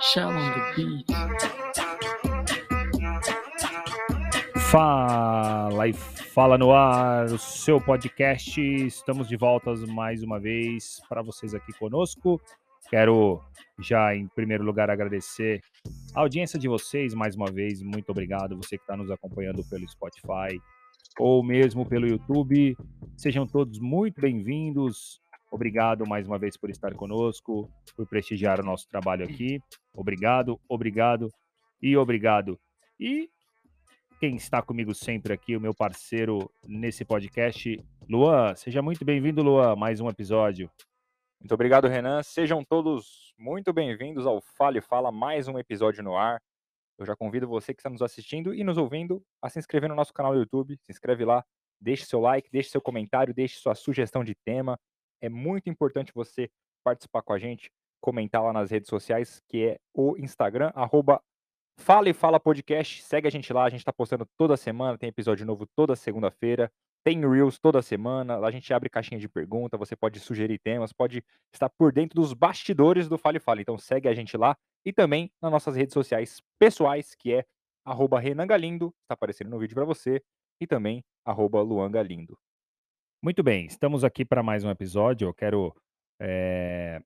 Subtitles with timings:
[0.00, 1.06] Shell the beat.
[4.70, 8.60] Fala e fala no ar, o seu podcast.
[8.60, 12.40] Estamos de volta mais uma vez para vocês aqui conosco.
[12.90, 13.40] Quero
[13.78, 15.60] já, em primeiro lugar, agradecer
[16.14, 17.82] a audiência de vocês mais uma vez.
[17.82, 20.60] Muito obrigado, você que está nos acompanhando pelo Spotify
[21.18, 22.76] ou mesmo pelo YouTube.
[23.16, 25.20] Sejam todos muito bem-vindos.
[25.50, 29.60] Obrigado mais uma vez por estar conosco, por prestigiar o nosso trabalho aqui.
[29.92, 31.28] Obrigado, obrigado
[31.82, 32.58] e obrigado.
[32.98, 33.28] E
[34.20, 38.54] quem está comigo sempre aqui, o meu parceiro nesse podcast, Luan.
[38.54, 40.70] Seja muito bem-vindo, Luan, mais um episódio.
[41.40, 42.22] Muito obrigado, Renan.
[42.22, 46.38] Sejam todos muito bem-vindos ao Fale Fala, mais um episódio no ar.
[47.00, 49.94] Eu já convido você que está nos assistindo e nos ouvindo a se inscrever no
[49.94, 50.78] nosso canal do YouTube.
[50.82, 51.42] Se inscreve lá,
[51.80, 54.78] deixe seu like, deixe seu comentário, deixe sua sugestão de tema.
[55.22, 56.50] É muito importante você
[56.84, 57.70] participar com a gente,
[58.02, 61.22] comentar lá nas redes sociais, que é o Instagram, arroba
[61.78, 63.02] Fala e Fala Podcast.
[63.02, 66.70] Segue a gente lá, a gente está postando toda semana, tem episódio novo toda segunda-feira.
[67.02, 71.24] Tem Reels toda semana, a gente abre caixinha de pergunta, você pode sugerir temas, pode
[71.52, 73.60] estar por dentro dos bastidores do Fale Fala.
[73.62, 77.44] Então segue a gente lá e também nas nossas redes sociais pessoais, que é
[77.84, 80.22] arroba Renan Galindo, está aparecendo no vídeo para você,
[80.60, 82.38] e também arroba Luan Galindo.
[83.22, 85.28] Muito bem, estamos aqui para mais um episódio.
[85.28, 85.74] Eu quero
[86.20, 87.00] eh,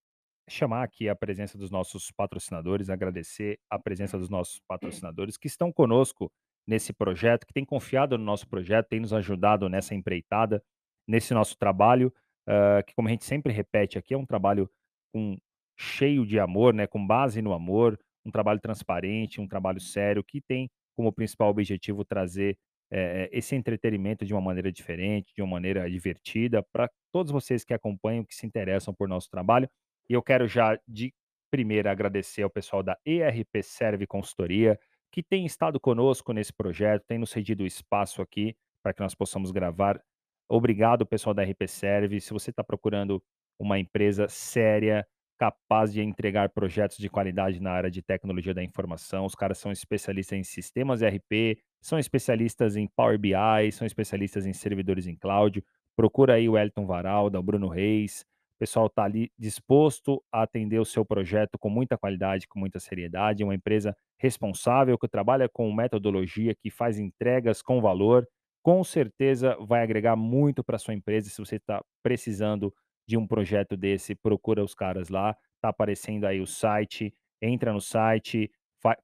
[0.49, 5.73] chamar aqui a presença dos nossos patrocinadores, agradecer a presença dos nossos patrocinadores que estão
[5.73, 6.31] conosco
[6.67, 10.63] nesse projeto, que têm confiado no nosso projeto, têm nos ajudado nessa empreitada,
[11.07, 12.13] nesse nosso trabalho,
[12.47, 14.71] ah, que como a gente sempre repete aqui, é um trabalho
[15.13, 15.37] com,
[15.79, 20.41] cheio de amor, né, com base no amor, um trabalho transparente, um trabalho sério, que
[20.41, 22.57] tem como principal objetivo trazer
[22.91, 27.75] eh, esse entretenimento de uma maneira diferente, de uma maneira divertida, para todos vocês que
[27.75, 29.69] acompanham, que se interessam por nosso trabalho.
[30.09, 31.13] E eu quero já de
[31.51, 34.79] primeira agradecer ao pessoal da ERP Serve Consultoria,
[35.15, 39.53] que tem estado conosco nesse projeto, tem nos cedido espaço aqui para que nós possamos
[39.53, 40.03] gravar.
[40.49, 42.21] Obrigado, pessoal da RP Serve.
[42.21, 43.23] Se você está procurando
[43.57, 45.07] uma empresa séria,
[45.39, 49.71] capaz de entregar projetos de qualidade na área de tecnologia da informação, os caras são
[49.71, 55.63] especialistas em sistemas ERP, são especialistas em Power BI, são especialistas em servidores em cloud.
[55.95, 58.27] Procura aí o Elton Varalda, o Bruno Reis,
[58.65, 63.45] pessoal está ali disposto a atender o seu projeto com muita qualidade, com muita seriedade.
[63.45, 68.27] Uma empresa responsável que trabalha com metodologia, que faz entregas com valor.
[68.63, 71.29] Com certeza vai agregar muito para sua empresa.
[71.29, 72.73] Se você está precisando
[73.07, 75.37] de um projeto desse, procura os caras lá.
[75.57, 77.13] Está aparecendo aí o site.
[77.43, 78.51] Entra no site,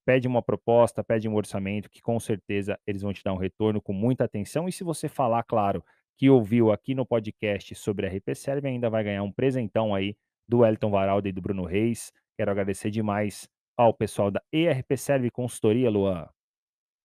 [0.07, 3.83] pede uma proposta, pede um orçamento, que com certeza eles vão te dar um retorno
[3.83, 4.67] com muita atenção.
[4.67, 5.85] E se você falar, claro,
[6.17, 10.17] que ouviu aqui no podcast sobre a RP Serve ainda vai ganhar um presentão aí
[10.49, 12.13] do Elton Varaldo e do Bruno Reis.
[12.37, 16.29] Quero agradecer demais ao pessoal da ERP Serve Consultoria, Luan.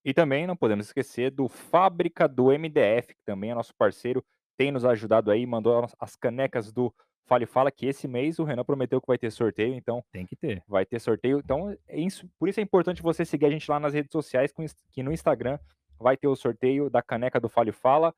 [0.03, 4.23] E também não podemos esquecer do Fábrica do MDF, que também é nosso parceiro,
[4.57, 6.93] tem nos ajudado aí, mandou as canecas do
[7.25, 10.03] Fale Fala, que esse mês o Renan prometeu que vai ter sorteio, então.
[10.11, 10.63] Tem que ter.
[10.67, 11.39] Vai ter sorteio.
[11.39, 14.53] Então, é isso, por isso é importante você seguir a gente lá nas redes sociais,
[14.91, 15.57] que no Instagram
[15.99, 18.13] vai ter o sorteio da caneca do Fale Fala.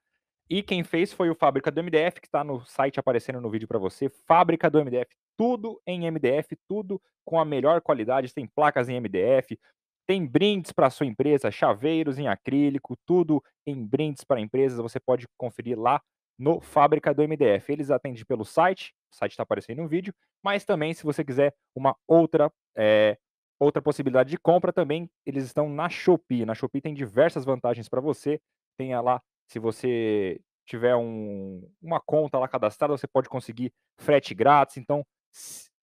[0.50, 3.68] E quem fez foi o Fábrica do MDF, que está no site aparecendo no vídeo
[3.68, 4.10] para você.
[4.26, 8.34] Fábrica do MDF, tudo em MDF, tudo com a melhor qualidade.
[8.34, 9.60] Tem placas em MDF,
[10.08, 14.80] tem brindes para sua empresa, chaveiros em acrílico, tudo em brindes para empresas.
[14.80, 16.02] Você pode conferir lá
[16.40, 17.70] no Fábrica do MDF.
[17.70, 21.54] Eles atendem pelo site, o site está aparecendo no vídeo, mas também, se você quiser
[21.76, 23.18] uma outra, é,
[23.60, 26.46] outra possibilidade de compra, também eles estão na Shopee.
[26.46, 28.40] Na Shopee tem diversas vantagens para você.
[28.78, 34.78] Tem lá se você tiver um, uma conta lá cadastrada, você pode conseguir frete grátis.
[34.78, 35.06] Então,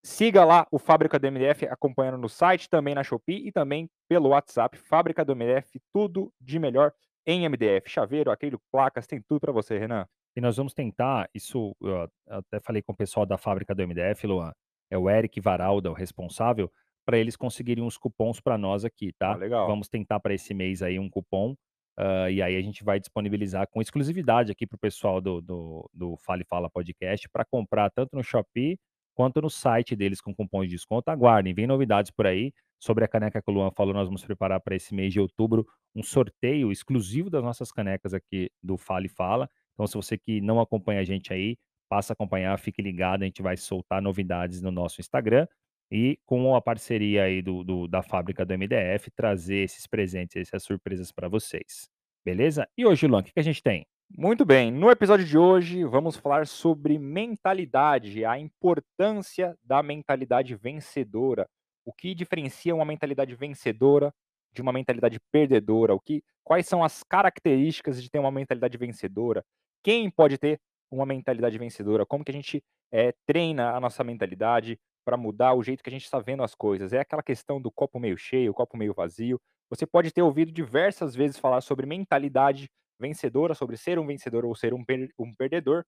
[0.05, 4.29] siga lá o Fábrica do MDF acompanhando no site, também na Shopee e também pelo
[4.29, 4.77] WhatsApp.
[4.77, 6.93] Fábrica do MDF, tudo de melhor
[7.27, 7.89] em MDF.
[7.89, 10.07] Chaveiro, acrílico, placas, tem tudo para você, Renan.
[10.37, 14.27] E nós vamos tentar, isso eu até falei com o pessoal da Fábrica do MDF,
[14.27, 14.53] Luan,
[14.91, 16.71] é o Eric Varalda, o responsável,
[17.07, 19.33] para eles conseguirem uns cupons para nós aqui, tá?
[19.33, 19.67] Ah, legal.
[19.67, 21.55] Vamos tentar para esse mês aí um cupom
[21.99, 25.91] Uh, e aí a gente vai disponibilizar com exclusividade aqui para o pessoal do, do,
[25.95, 28.79] do Fale Fala Podcast para comprar tanto no Shopee
[29.15, 31.09] quanto no site deles com cupom de desconto.
[31.11, 32.53] Aguardem, vem novidades por aí.
[32.81, 35.67] Sobre a caneca que o Luan falou, nós vamos preparar para esse mês de outubro
[35.95, 39.49] um sorteio exclusivo das nossas canecas aqui do Fale Fala.
[39.73, 41.57] Então, se você que não acompanha a gente aí,
[41.89, 45.47] passa a acompanhar, fique ligado, a gente vai soltar novidades no nosso Instagram
[45.91, 50.63] e com a parceria aí do, do, da fábrica do MDF, trazer esses presentes, essas
[50.63, 51.89] surpresas para vocês.
[52.25, 52.67] Beleza?
[52.77, 53.87] E hoje, Luan, o que, que a gente tem?
[54.17, 61.49] Muito bem, no episódio de hoje vamos falar sobre mentalidade, a importância da mentalidade vencedora,
[61.85, 64.13] o que diferencia uma mentalidade vencedora
[64.53, 69.45] de uma mentalidade perdedora, o que, quais são as características de ter uma mentalidade vencedora,
[69.83, 70.61] quem pode ter
[70.91, 75.63] uma mentalidade vencedora, como que a gente é, treina a nossa mentalidade para mudar o
[75.63, 76.93] jeito que a gente está vendo as coisas.
[76.93, 79.41] É aquela questão do copo meio cheio, copo meio vazio.
[79.71, 84.55] Você pode ter ouvido diversas vezes falar sobre mentalidade vencedora, sobre ser um vencedor ou
[84.55, 85.85] ser um, per um perdedor.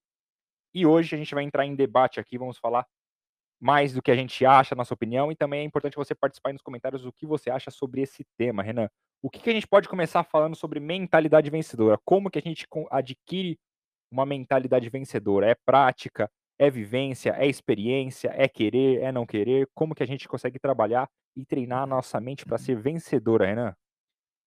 [0.73, 2.85] E hoje a gente vai entrar em debate aqui, vamos falar
[3.59, 6.61] mais do que a gente acha, nossa opinião, e também é importante você participar nos
[6.61, 8.87] comentários do que você acha sobre esse tema, Renan.
[9.21, 11.97] O que, que a gente pode começar falando sobre mentalidade vencedora?
[12.05, 13.57] Como que a gente adquire
[14.11, 15.49] uma mentalidade vencedora?
[15.49, 16.29] É prática?
[16.59, 17.31] É vivência?
[17.37, 18.31] É experiência?
[18.35, 19.01] É querer?
[19.01, 19.67] É não querer?
[19.75, 23.75] Como que a gente consegue trabalhar e treinar a nossa mente para ser vencedora, Renan?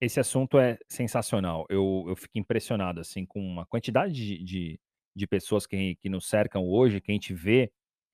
[0.01, 1.67] Esse assunto é sensacional.
[1.69, 4.81] Eu, eu fico impressionado assim com a quantidade de, de,
[5.15, 7.71] de pessoas que, que nos cercam hoje, que a gente vê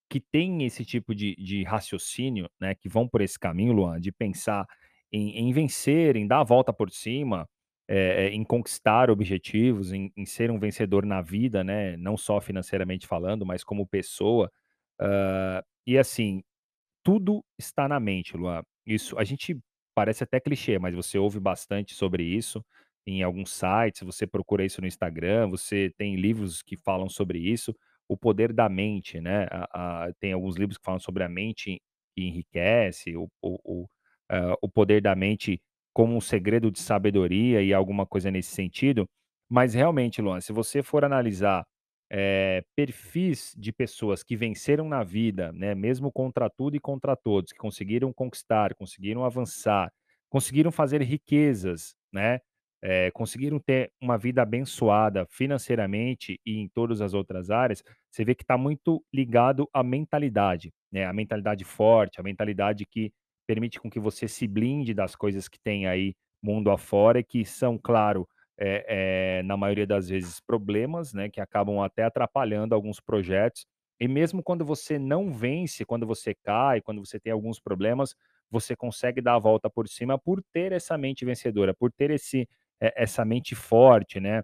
[0.08, 4.12] que tem esse tipo de, de raciocínio, né, que vão por esse caminho, Luan, de
[4.12, 4.66] pensar
[5.12, 7.48] em, em vencer, em dar a volta por cima,
[7.88, 13.06] é, em conquistar objetivos, em, em, ser um vencedor na vida, né, não só financeiramente
[13.06, 14.50] falando, mas como pessoa.
[15.00, 16.42] Uh, e assim,
[17.04, 18.62] tudo está na mente, Luan.
[18.86, 19.58] Isso, a gente
[19.94, 22.64] parece até clichê, mas você ouve bastante sobre isso
[23.06, 27.74] em alguns sites, você procura isso no Instagram, você tem livros que falam sobre isso
[28.08, 29.46] o poder da mente, né?
[29.50, 31.80] A, a, tem alguns livros que falam sobre a mente
[32.14, 33.84] que enriquece, o, o, o,
[34.32, 35.60] uh, o poder da mente
[35.96, 39.06] como um segredo de sabedoria e alguma coisa nesse sentido.
[39.48, 41.64] Mas realmente, Luan, se você for analisar
[42.12, 47.50] é, perfis de pessoas que venceram na vida, né, mesmo contra tudo e contra todos,
[47.50, 49.90] que conseguiram conquistar, conseguiram avançar,
[50.28, 52.40] conseguiram fazer riquezas, né,
[52.82, 58.34] é, conseguiram ter uma vida abençoada financeiramente e em todas as outras áreas, você vê
[58.34, 61.06] que está muito ligado à mentalidade, né?
[61.06, 63.10] A mentalidade forte, a mentalidade que
[63.46, 67.78] permite com que você se blinde das coisas que tem aí mundo afora que são,
[67.78, 68.28] claro,
[68.58, 71.28] é, é, na maioria das vezes problemas, né?
[71.30, 73.66] Que acabam até atrapalhando alguns projetos.
[74.00, 78.14] E mesmo quando você não vence, quando você cai, quando você tem alguns problemas,
[78.50, 82.48] você consegue dar a volta por cima por ter essa mente vencedora, por ter esse
[82.78, 84.42] essa mente forte, né?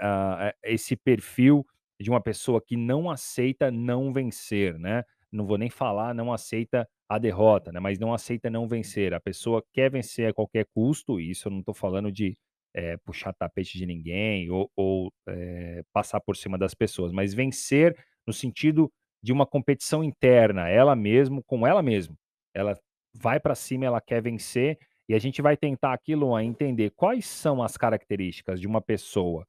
[0.00, 1.66] É, esse perfil
[2.00, 5.02] de uma pessoa que não aceita não vencer, né?
[5.32, 7.80] Não vou nem falar, não aceita a derrota, né?
[7.80, 9.14] Mas não aceita não vencer.
[9.14, 12.36] A pessoa quer vencer a qualquer custo, e isso eu não estou falando de
[12.74, 17.96] é, puxar tapete de ninguém ou, ou é, passar por cima das pessoas, mas vencer
[18.26, 18.90] no sentido
[19.22, 22.14] de uma competição interna, ela mesmo com ela mesma.
[22.54, 22.78] Ela
[23.14, 24.78] vai para cima, ela quer vencer
[25.08, 29.44] e a gente vai tentar aqui, Luan, entender quais são as características de uma pessoa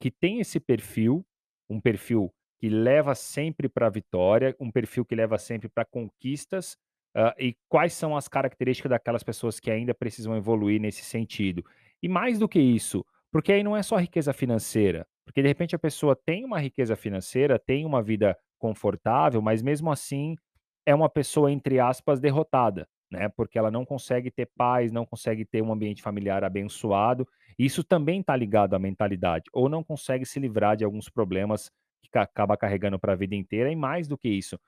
[0.00, 1.24] que tem esse perfil,
[1.68, 6.76] um perfil que leva sempre para a vitória, um perfil que leva sempre para conquistas,
[7.16, 11.64] uh, e quais são as características daquelas pessoas que ainda precisam evoluir nesse sentido.
[12.02, 15.76] E mais do que isso, porque aí não é só riqueza financeira, porque de repente
[15.76, 20.36] a pessoa tem uma riqueza financeira, tem uma vida confortável, mas mesmo assim
[20.84, 23.28] é uma pessoa, entre aspas, derrotada né?
[23.28, 27.26] Porque ela não consegue ter paz, não consegue ter um ambiente familiar abençoado.
[27.58, 31.70] Isso também está ligado à mentalidade, ou não consegue se livrar de alguns problemas
[32.02, 33.70] que acaba carregando para a vida inteira.
[33.70, 34.58] E mais do que isso,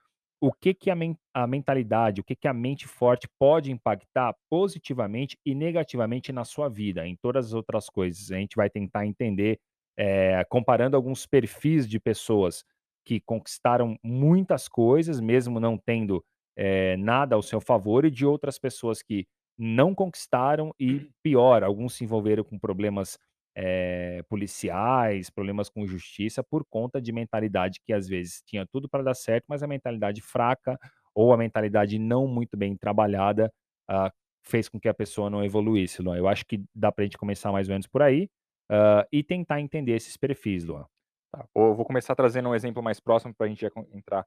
[0.40, 4.34] o que, que a, men a mentalidade, o que, que a mente forte pode impactar
[4.48, 8.32] positivamente e negativamente na sua vida, em todas as outras coisas.
[8.32, 9.60] A gente vai tentar entender,
[9.98, 12.64] é, comparando alguns perfis de pessoas
[13.04, 16.24] que conquistaram muitas coisas, mesmo não tendo
[16.56, 19.26] é, nada ao seu favor, e de outras pessoas que
[19.58, 23.18] não conquistaram e, pior, alguns se envolveram com problemas
[23.54, 29.02] é, policiais, problemas com justiça, por conta de mentalidade que às vezes tinha tudo para
[29.02, 30.78] dar certo, mas a mentalidade fraca
[31.14, 33.52] ou a mentalidade não muito bem trabalhada
[33.90, 34.10] uh,
[34.42, 36.16] fez com que a pessoa não evoluísse, Luan.
[36.16, 38.30] Eu acho que dá para a gente começar mais ou menos por aí
[38.70, 40.86] uh, e tentar entender esses perfis, Luan.
[41.32, 44.24] Tá, eu vou começar trazendo um exemplo mais próximo para a gente entrar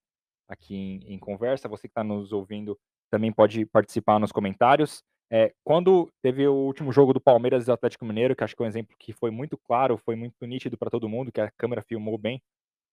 [0.48, 1.68] aqui em, em conversa.
[1.68, 2.78] Você que está nos ouvindo
[3.10, 5.04] também pode participar nos comentários.
[5.32, 8.62] É, quando teve o último jogo do Palmeiras e do Atlético Mineiro, que acho que
[8.62, 11.52] é um exemplo que foi muito claro, foi muito nítido para todo mundo, que a
[11.58, 12.42] câmera filmou bem.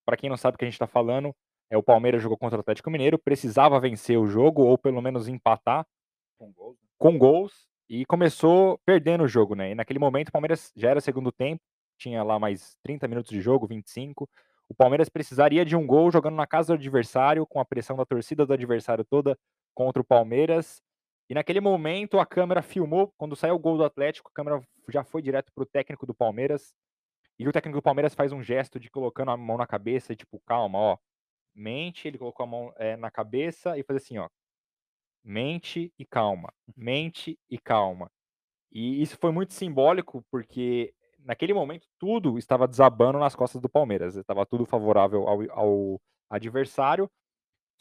[0.07, 1.35] Para quem não sabe o que a gente está falando,
[1.71, 5.29] é o Palmeiras jogou contra o Atlético Mineiro, precisava vencer o jogo ou pelo menos
[5.29, 5.87] empatar
[6.39, 6.89] com gols, né?
[6.99, 9.73] com gols e começou perdendo o jogo, né?
[9.73, 11.61] E naquele momento o Palmeiras já era segundo tempo,
[11.99, 14.29] tinha lá mais 30 minutos de jogo, 25.
[14.69, 18.07] O Palmeiras precisaria de um gol jogando na casa do adversário, com a pressão da
[18.07, 19.37] torcida do adversário toda
[19.75, 20.81] contra o Palmeiras.
[21.31, 25.05] E naquele momento a câmera filmou, quando saiu o gol do Atlético, a câmera já
[25.05, 26.75] foi direto para o técnico do Palmeiras.
[27.39, 30.41] E o técnico do Palmeiras faz um gesto de colocando a mão na cabeça, tipo,
[30.45, 30.99] calma, ó.
[31.55, 34.29] Mente, ele colocou a mão é, na cabeça e faz assim, ó.
[35.23, 36.53] Mente e calma.
[36.77, 38.11] Mente e calma.
[38.73, 44.17] E isso foi muito simbólico, porque naquele momento tudo estava desabando nas costas do Palmeiras.
[44.17, 47.09] Estava tudo favorável ao, ao adversário.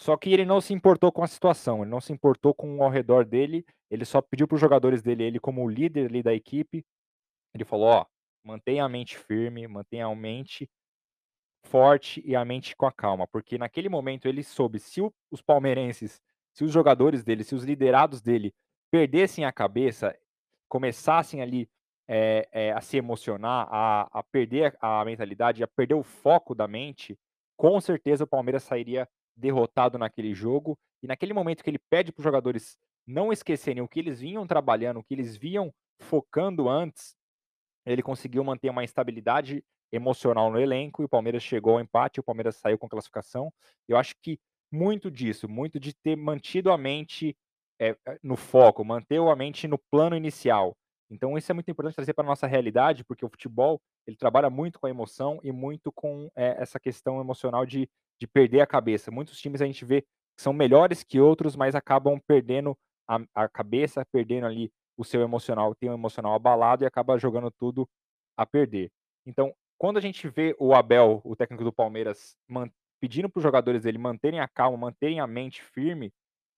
[0.01, 2.83] Só que ele não se importou com a situação, ele não se importou com o
[2.83, 6.33] ao redor dele, ele só pediu para os jogadores dele, ele como líder ali da
[6.33, 6.85] equipe,
[7.53, 8.05] ele falou, ó,
[8.43, 10.69] mantenha a mente firme, mantenha a mente
[11.65, 15.41] forte e a mente com a calma, porque naquele momento ele soube se o, os
[15.41, 16.21] palmeirenses,
[16.53, 18.53] se os jogadores dele, se os liderados dele
[18.89, 20.17] perdessem a cabeça,
[20.69, 21.69] começassem ali
[22.07, 26.67] é, é, a se emocionar, a, a perder a mentalidade, a perder o foco da
[26.67, 27.19] mente,
[27.57, 29.07] com certeza o Palmeiras sairia
[29.39, 30.77] derrotado naquele jogo.
[31.01, 32.77] E naquele momento que ele pede para os jogadores
[33.07, 37.15] não esquecerem o que eles vinham trabalhando, o que eles vinham focando antes,
[37.85, 42.23] ele conseguiu manter uma estabilidade emocional no elenco e o Palmeiras chegou ao empate, o
[42.23, 43.51] Palmeiras saiu com classificação.
[43.87, 44.39] Eu acho que
[44.71, 47.35] muito disso, muito de ter mantido a mente
[47.81, 50.77] é, no foco, manter a mente no plano inicial.
[51.09, 54.49] Então isso é muito importante trazer para a nossa realidade, porque o futebol ele trabalha
[54.49, 57.89] muito com a emoção e muito com é, essa questão emocional de,
[58.19, 59.11] de perder a cabeça.
[59.11, 60.07] Muitos times a gente vê que
[60.41, 65.73] são melhores que outros, mas acabam perdendo a, a cabeça, perdendo ali o seu emocional,
[65.75, 67.89] tem um emocional abalado e acaba jogando tudo
[68.37, 68.91] a perder.
[69.25, 72.35] Então, quando a gente vê o Abel, o técnico do Palmeiras,
[72.99, 76.11] pedindo para os jogadores dele manterem a calma, manterem a mente firme,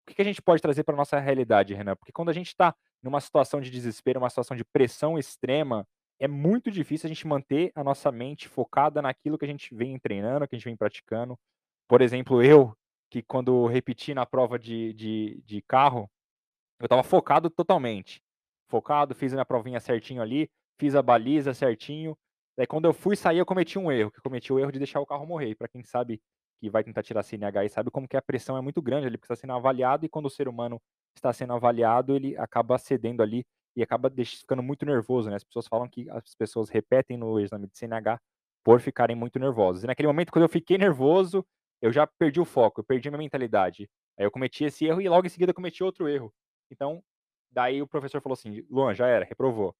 [0.07, 1.95] o que, a gente pode trazer para nossa realidade, Renan?
[1.95, 5.87] Porque quando a gente está numa situação de desespero, uma situação de pressão extrema,
[6.21, 9.97] é muito difícil a gente manter a nossa mente focada naquilo que a gente vem
[9.97, 11.35] treinando, que a gente vem praticando.
[11.87, 12.77] Por exemplo, eu,
[13.09, 16.07] que quando repeti na prova de, de, de carro,
[16.79, 18.21] eu estava focado totalmente
[18.67, 20.47] focado, fiz a minha provinha certinho ali,
[20.79, 22.15] fiz a baliza certinho.
[22.55, 24.79] Daí quando eu fui sair, eu cometi um erro, que eu cometi o erro de
[24.79, 25.55] deixar o carro morrer.
[25.55, 26.21] Para quem sabe
[26.59, 29.25] que vai tentar tirar CNH e sabe como que a pressão é muito grande porque
[29.25, 30.79] está sendo avaliado, e quando o ser humano
[31.15, 33.43] está sendo avaliado, ele acaba cedendo ali
[33.75, 35.35] e acaba ficando muito nervoso, né?
[35.35, 38.19] As pessoas falam que as pessoas repetem no exame de CNH
[38.63, 39.83] por ficarem muito nervosas.
[39.83, 41.45] E naquele momento, quando eu fiquei nervoso,
[41.81, 43.89] eu já perdi o foco, eu perdi a minha mentalidade.
[44.17, 46.33] Aí eu cometi esse erro e logo em seguida eu cometi outro erro.
[46.69, 47.03] Então,
[47.51, 49.75] Daí o professor falou assim: Luan, já era, reprovou.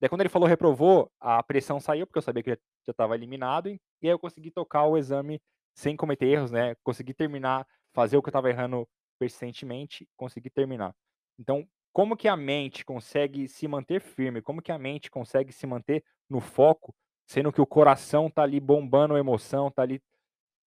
[0.00, 3.68] Daí quando ele falou reprovou, a pressão saiu, porque eu sabia que já estava eliminado,
[3.68, 5.40] e aí eu consegui tocar o exame
[5.74, 6.74] sem cometer erros, né?
[6.84, 8.86] Consegui terminar, fazer o que eu estava errando
[9.18, 10.94] persistentemente, consegui terminar.
[11.38, 14.42] Então, como que a mente consegue se manter firme?
[14.42, 16.92] Como que a mente consegue se manter no foco,
[17.24, 20.02] sendo que o coração tá ali bombando a emoção, tá ali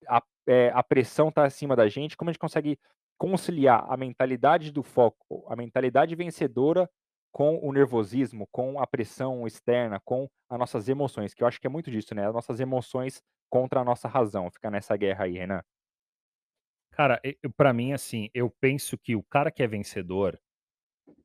[0.08, 2.16] a, é, a pressão tá acima da gente?
[2.16, 2.78] Como a gente consegue
[3.18, 6.88] conciliar a mentalidade do foco, a mentalidade vencedora
[7.30, 11.66] com o nervosismo, com a pressão externa, com as nossas emoções, que eu acho que
[11.66, 12.26] é muito disso, né?
[12.26, 15.62] As nossas emoções contra a nossa razão, fica nessa guerra aí, Renan.
[16.92, 17.20] Cara,
[17.54, 20.40] para mim, assim, eu penso que o cara que é vencedor,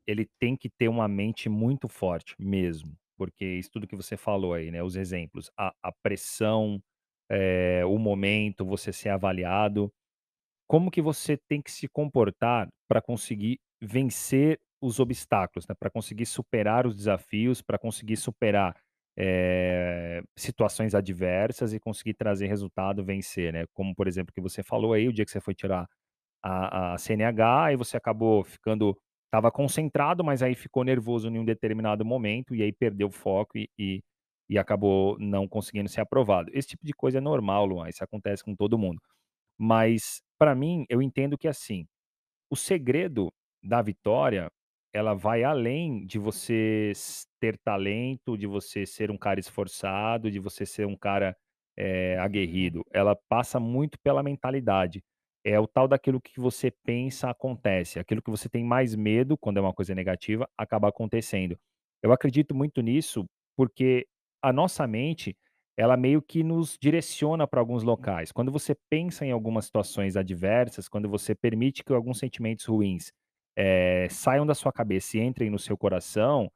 [0.08, 4.54] ele tem que ter uma mente muito forte mesmo, porque isso tudo que você falou
[4.54, 4.84] aí, né?
[4.84, 6.82] Os exemplos, a, a pressão,
[7.30, 9.92] é, o momento, você ser avaliado,
[10.68, 15.76] como que você tem que se comportar para conseguir vencer os obstáculos, né?
[15.80, 18.76] Para conseguir superar os desafios, para conseguir superar
[19.18, 23.66] eh, situações adversas e conseguir trazer resultado, vencer, né?
[23.74, 25.88] Como por exemplo que você falou aí, o dia que você foi tirar
[26.44, 28.98] a, a CNH, aí você acabou ficando,
[29.34, 33.58] estava concentrado, mas aí ficou nervoso em um determinado momento e aí perdeu o foco
[33.58, 34.04] e, e,
[34.48, 36.52] e acabou não conseguindo ser aprovado.
[36.54, 39.02] Esse tipo de coisa é normal, Luan, isso acontece com todo mundo.
[39.58, 41.88] Mas, para mim, eu entendo que, assim,
[42.50, 43.32] o segredo
[43.64, 44.52] da vitória,
[44.94, 46.94] ela vai além de você
[47.40, 51.36] ter talento, de você ser um cara esforçado, de você ser um cara,
[51.78, 52.84] eh, aguerrido.
[52.94, 55.04] Ela passa muito pela mentalidade.
[55.46, 59.58] É o tal daquilo que você pensa acontece, aquilo que você tem mais medo, quando
[59.58, 61.58] é uma coisa negativa, acaba acontecendo.
[62.02, 64.08] Eu acredito muito nisso, porque
[64.42, 65.36] a nossa mente
[65.78, 68.32] ela meio que nos direciona para alguns locais.
[68.32, 73.12] Quando você pensa em algumas situações adversas, quando você permite que alguns sentimentos ruins
[73.58, 76.50] eh, saiam da sua cabeça e entrem no seu coração,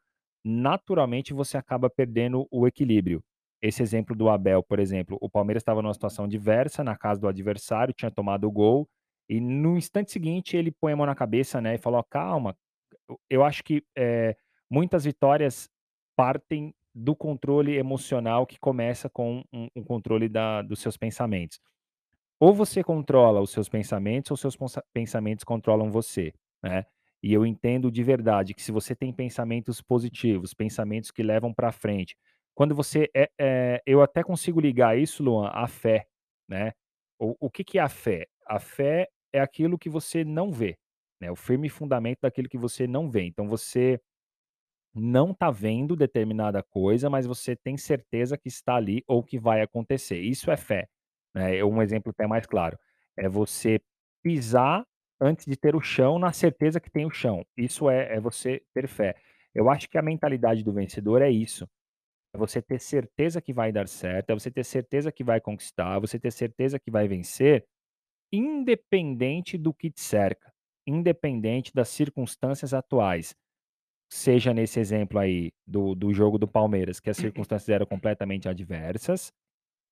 [0.46, 3.24] naturalmente você acaba perdendo o equilíbrio.
[3.62, 7.28] Esse exemplo do Abel, por exemplo, o Palmeiras estava numa situação diversa, na casa do
[7.28, 8.88] adversário, tinha tomado o gol,
[9.30, 12.56] e no instante seguinte ele põe a mão na cabeça, né, e falou: calma.
[13.30, 14.36] Eu acho que eh,
[14.70, 15.70] muitas vitórias
[16.16, 21.60] partem do controle emocional que começa com um, um controle da, dos seus pensamentos.
[22.40, 24.58] Ou você controla os seus pensamentos, ou seus
[24.94, 26.34] pensamentos controlam você,
[26.64, 26.86] né?
[27.24, 31.72] E eu entendo de verdade que se você tem pensamentos positivos, pensamentos que levam para
[31.72, 32.16] frente,
[32.58, 36.08] quando você é é eu até consigo ligar isso, Luan, à fé,
[36.50, 36.74] né.
[37.20, 38.28] O o que que é a fé?
[38.48, 40.78] A fé é aquilo que você não vê,
[41.22, 43.24] né, o firme fundamento daquilo que você não vê.
[43.26, 44.00] Então você
[44.96, 49.62] não tá vendo determinada coisa, mas você tem certeza que está ali ou que vai
[49.62, 50.20] acontecer.
[50.20, 50.88] Isso é fé,
[51.36, 51.64] né.
[51.64, 52.78] Um exemplo até mais claro,
[53.18, 53.80] é você
[54.24, 54.86] pisar
[55.22, 57.46] antes de ter o chão, na certeza que tem o chão.
[57.58, 59.16] Isso é é você ter fé.
[59.56, 61.68] Eu acho que a mentalidade do vencedor é isso,
[62.38, 66.00] é você ter certeza que vai dar certo, é você ter certeza que vai conquistar,
[66.00, 67.66] você ter certeza que vai vencer,
[68.32, 70.52] independente do que te cerca,
[70.88, 73.36] independente das circunstâncias atuais.
[74.12, 79.32] Seja nesse exemplo aí do do jogo do Palmeiras, que as circunstâncias eram completamente adversas,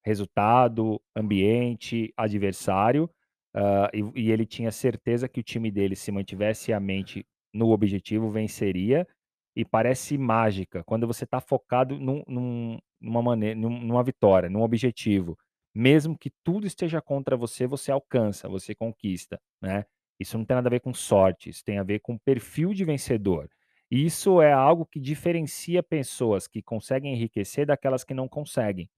[0.06, 3.10] resultado, ambiente, adversário,
[3.56, 7.72] hã, e e ele tinha certeza que o time dele, se mantivesse a mente no
[7.72, 9.08] objetivo, venceria,
[9.55, 14.62] e parece mágica, quando você tá focado num num numa maneira num numa vitória, num
[14.63, 15.38] objetivo,
[15.74, 19.85] mesmo que tudo esteja contra você, você alcança, você conquista, né.
[20.19, 22.85] Isso não tem nada a ver com sorte, isso tem a ver com perfil de
[22.85, 23.50] vencedor.
[23.91, 28.89] E isso é algo que diferencia pessoas que conseguem enriquecer daquelas que não conseguem.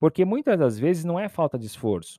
[0.00, 2.18] Porque muitas das vezes não é falta de esforço,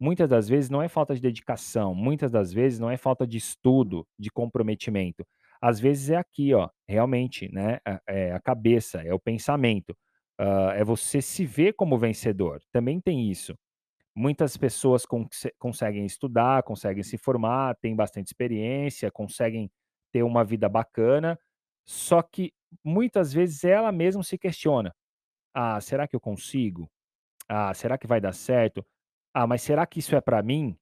[0.00, 3.36] muitas das vezes não é falta de dedicação, muitas das vezes não é falta de
[3.38, 5.26] estudo, de comprometimento.
[5.62, 9.96] Às vezes é aqui ó, realmente, né, é a cabeça, é o pensamento,
[10.40, 13.54] hã, é você se ver como vencedor, também tem isso.
[14.16, 19.70] Muitas pessoas conse conseguem estudar, conseguem se formar, têm bastante experiência, conseguem
[20.12, 21.38] ter uma vida bacana,
[21.86, 22.52] só que
[22.84, 24.94] muitas vezes ela mesmo se questiona:
[25.54, 26.90] "Ah, será que eu consigo?
[27.48, 28.84] Ah, será que vai dar certo?
[29.34, 30.76] Ah, mas será que isso é pra mim?",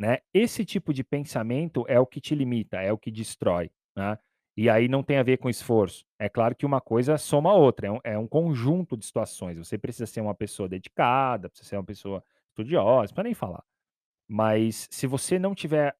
[0.00, 0.18] né.
[0.34, 4.18] Esse tipo de pensamento é o que te limita, é o que destrói, né.
[4.56, 7.54] E aí não tem a ver com esforço, é claro que uma coisa soma a
[7.54, 11.70] outra, é um é um conjunto de situações, você precisa ser uma pessoa dedicada, precisa
[11.70, 13.64] ser uma pessoa estudiosa, precisa nem falar.
[14.28, 15.94] Mas se você não tiver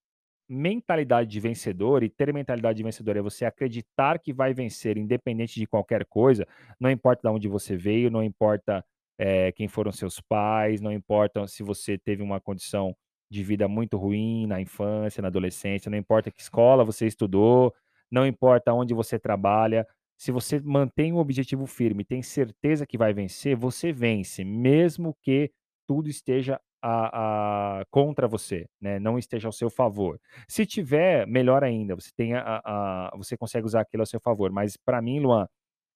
[0.49, 5.59] mentalidade de vencedor, e ter mentalidade de vencedor é você acreditar que vai vencer independente
[5.61, 6.47] de qualquer coisa,
[6.81, 8.85] não importa da onde você veio, não importa,
[9.19, 12.95] eh, quem foram seus pais, não importa se você teve uma condição
[13.31, 17.75] de vida muito ruim na infância, na adolescência, não importa que escola você estudou,
[18.13, 19.87] não importa onde você trabalha,
[20.19, 25.53] se você mantém o objetivo firme tem certeza que vai vencer, você vence, mesmo que
[25.89, 30.21] tudo esteja a a contra você, né, não esteja ao seu favor.
[30.49, 34.77] Se tiver, melhor ainda, você tem a você consegue usar aquilo a seu favor, mas
[34.77, 35.47] pra mim, Luan,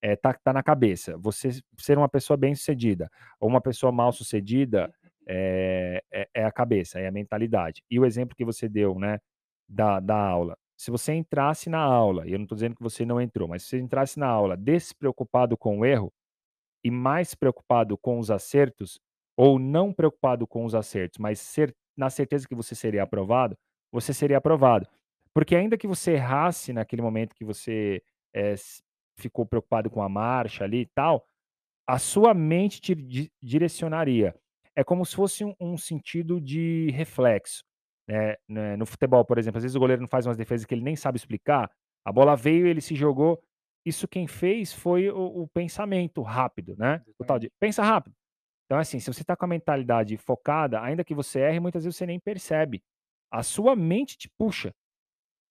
[0.02, 4.92] eh, tá tá na cabeça, você ser uma pessoa bem-sucedida ou uma pessoa mal-sucedida,
[5.29, 7.83] eh, é é a cabeça, é a mentalidade.
[7.90, 9.18] E o exemplo que você deu, né,
[9.68, 13.05] da da aula, se você entrasse na aula, e eu não tô dizendo que você
[13.05, 16.12] não entrou, mas se você entrasse na aula despreocupado com o erro,
[16.85, 19.01] e mais preocupado com os acertos,
[19.37, 23.57] ou não preocupado com os acertos, mas cer na certeza que você seria aprovado,
[23.93, 24.87] você seria aprovado.
[25.35, 28.03] Porque ainda que você errasse naquele momento que você,
[28.35, 28.83] s
[29.19, 31.27] ficou preocupado com a marcha ali e tal,
[31.87, 34.35] a sua mente te di direcionaria.
[34.77, 37.65] É como se fosse um um sentido de reflexo,
[38.09, 40.75] né né, no futebol, por exemplo, às vezes o goleiro não faz umas defesas que
[40.75, 41.71] ele nem sabe explicar,
[42.05, 43.42] a bola veio, ele se jogou,
[43.85, 48.14] isso quem fez foi o o pensamento rápido, né, o tal de pensa rápido.
[48.66, 51.97] Então assim, se você tá com a mentalidade focada, ainda que você erre, muitas vezes
[51.99, 52.83] você nem percebe,
[53.33, 54.75] a sua mente te puxa,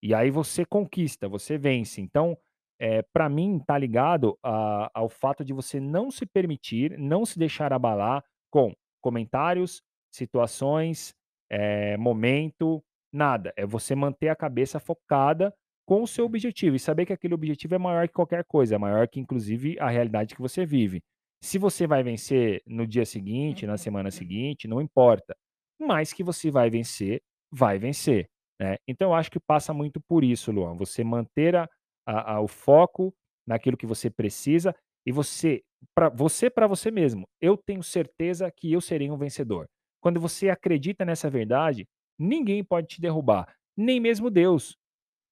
[0.02, 2.02] e aí você conquista, você vence.
[2.02, 2.38] Então,
[2.80, 7.39] eh, pra mim tá ligado a ao fato de você não se permitir, não se
[7.39, 11.13] deixar abalar com comentários, situações,
[11.50, 15.54] eh, momento, nada, é você manter a cabeça focada
[15.88, 18.78] com o seu objetivo e saber que aquele objetivo é maior que qualquer coisa, é
[18.78, 21.02] maior que inclusive a realidade que você vive.
[21.44, 25.36] Se você vai vencer no dia seguinte, na semana seguinte, não importa,
[25.80, 28.28] mas que você vai vencer, vai vencer,
[28.60, 28.78] né.
[28.88, 31.70] Então eu acho que passa muito por isso, Luan, você manter a
[32.08, 33.14] a a o foco
[33.48, 35.62] naquilo que você precisa, e você
[35.96, 39.68] pra você pra você mesmo: "Eu tenho certeza que eu serei um vencedor".
[40.06, 41.88] Quando você acredita nessa verdade,
[42.20, 44.78] ninguém pode te derrubar, nem mesmo Deus,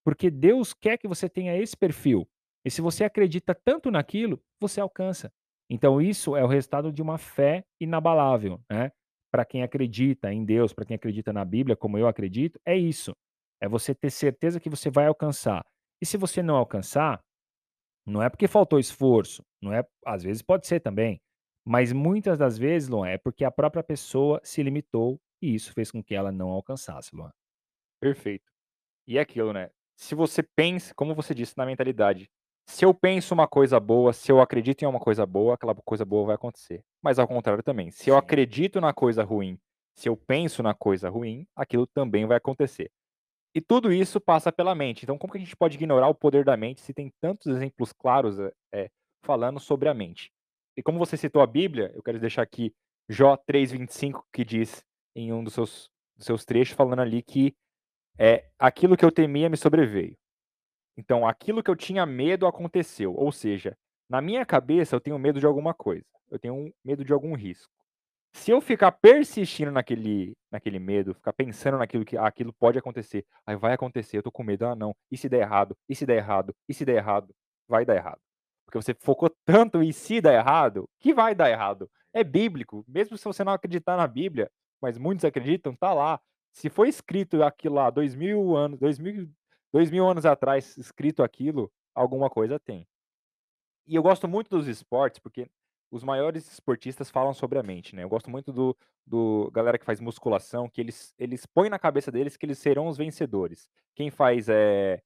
[0.03, 2.27] porque Deus quer que você tenha esse perfil,
[2.65, 5.31] e se você acredita tanto naquilo, você alcança.
[5.69, 8.91] Então isso é o resultado de uma fé inabalável, né.
[9.31, 13.15] Pra quem acredita em Deus, pra quem acredita na Bíblia, como eu acredito, é isso,
[13.62, 15.63] é você ter certeza que você vai alcançar.
[16.01, 17.21] E se você não alcançar,
[18.07, 21.21] não é porque faltou esforço, não é às vezes pode ser também,
[21.65, 25.91] mas muitas das vezes, Luan, é porque a própria pessoa se limitou, e isso fez
[25.91, 27.32] com que ela não alcançasse, Luan.
[27.99, 28.52] Perfeito.
[29.08, 32.30] E é aquilo, né, se você pensa como você disse, na mentalidade
[32.67, 36.06] Se eu penso uma coisa boa, se eu acredito em uma coisa boa, aquela coisa
[36.06, 36.84] boa vai acontecer.
[37.04, 38.19] Mas ao contrário também, se eu Sim.
[38.19, 39.60] acredito na coisa ruim,
[39.95, 42.91] se eu penso na coisa ruim, aquilo também vai acontecer.
[43.56, 45.04] E tudo isso passa pela mente.
[45.04, 47.93] Então, como que a gente pode ignorar o poder da mente se tem tantos exemplos
[47.93, 48.38] claros
[48.73, 48.89] é,
[49.26, 50.32] falando sobre a mente?
[50.75, 52.73] E como você citou a Bíblia, eu quero deixar aqui
[53.07, 54.83] Jó 3,25, que diz
[55.15, 57.55] em um dos seus, dos seus trechos, falando ali que
[58.17, 60.17] é aquilo que eu temia me sobreveio.
[60.97, 63.13] Então, aquilo que eu tinha medo aconteceu.
[63.15, 63.77] Ou seja,
[64.09, 66.05] na minha cabeça eu tenho medo de alguma coisa.
[66.29, 67.71] Eu tenho medo de algum risco.
[68.36, 73.23] Se eu ficar persistindo naquele, naquele medo, ficar pensando naquilo que ah, aquilo pode acontecer,
[73.45, 76.03] aí vai acontecer, eu tô com medo, ah não, e se der errado, e se
[76.03, 77.33] der errado, e se der errado,
[77.67, 78.19] vai dar errado.
[78.73, 81.88] Porque você focou tanto em se dar errado, que vai dar errado.
[82.12, 84.49] É bíblico, mesmo se você não acreditar na Bíblia,
[84.81, 86.19] mas muitos acreditam, tá lá.
[86.51, 89.29] Se foi escrito aquilo lá, dois mil anos, dois mil,
[89.71, 92.88] dois mil anos atrás, escrito aquilo, alguma coisa tem.
[93.86, 95.47] E eu gosto muito dos esportes, porque
[95.91, 98.03] os maiores esportistas falam sobre a mente, né?
[98.03, 102.12] Eu gosto muito do, do galera que faz musculação, que eles, eles põem na cabeça
[102.12, 103.69] deles que eles serão os vencedores.
[103.93, 104.99] Quem faz é.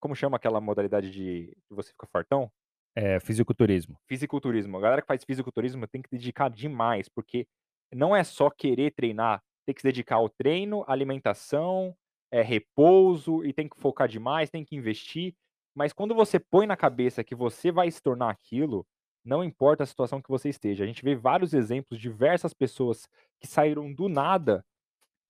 [0.00, 2.50] Como chama aquela modalidade de você fica fartão?
[2.94, 3.98] É, fisiculturismo.
[4.06, 4.76] Fisiculturismo.
[4.76, 7.46] A galera que faz fisiculturismo tem que dedicar demais, porque
[7.92, 11.96] não é só querer treinar, tem que se dedicar ao treino, alimentação,
[12.30, 15.34] é, repouso, e tem que focar demais, tem que investir.
[15.74, 18.86] Mas quando você põe na cabeça que você vai se tornar aquilo,
[19.24, 20.84] não importa a situação que você esteja.
[20.84, 23.08] A gente vê vários exemplos, diversas pessoas
[23.40, 24.64] que saíram do nada,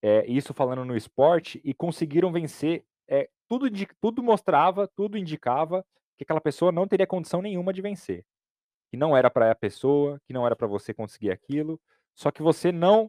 [0.03, 2.85] é, isso falando no esporte, e conseguiram vencer.
[3.09, 3.68] É, tudo,
[4.01, 5.85] tudo mostrava, tudo indicava
[6.22, 8.24] que aquela pessoa não teria condição nenhuma de vencer.
[8.90, 11.80] Que não era para a pessoa, que não era para você conseguir aquilo.
[12.14, 13.08] Só que você não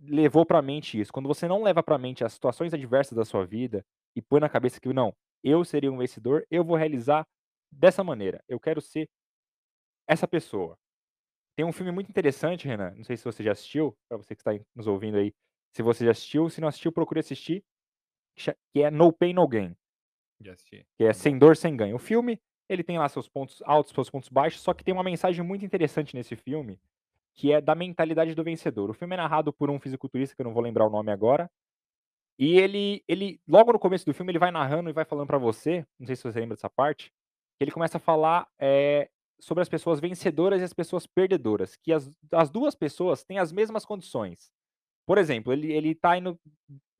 [0.00, 1.12] levou para mente isso.
[1.12, 3.84] Quando você não leva para mente as situações adversas da sua vida
[4.16, 7.26] e põe na cabeça que não, eu seria um vencedor, eu vou realizar
[7.70, 8.42] dessa maneira.
[8.48, 9.08] Eu quero ser
[10.06, 10.76] essa pessoa.
[11.56, 14.40] Tem um filme muito interessante, Renan, não sei se você já assistiu, para você que
[14.40, 15.34] está nos ouvindo aí,
[15.74, 17.62] se você já assistiu, se não assistiu, procure assistir,
[18.36, 19.76] que é No Pain No Gain.
[20.96, 21.96] Que é Sem Dor, Sem Ganho.
[21.96, 25.02] O filme, ele tem lá seus pontos altos, seus pontos baixos, só que tem uma
[25.02, 26.80] mensagem muito interessante nesse filme,
[27.34, 28.90] que é da mentalidade do vencedor.
[28.90, 31.50] O filme é narrado por um fisiculturista, que eu não vou lembrar o nome agora,
[32.38, 35.38] e ele, ele logo no começo do filme, ele vai narrando e vai falando para
[35.38, 37.12] você, não sei se você lembra dessa parte,
[37.58, 41.92] que ele começa a falar é, sobre as pessoas vencedoras e as pessoas perdedoras, que
[41.92, 44.50] as, as duas pessoas têm as mesmas condições.
[45.06, 46.38] Por exemplo, ele, ele tá indo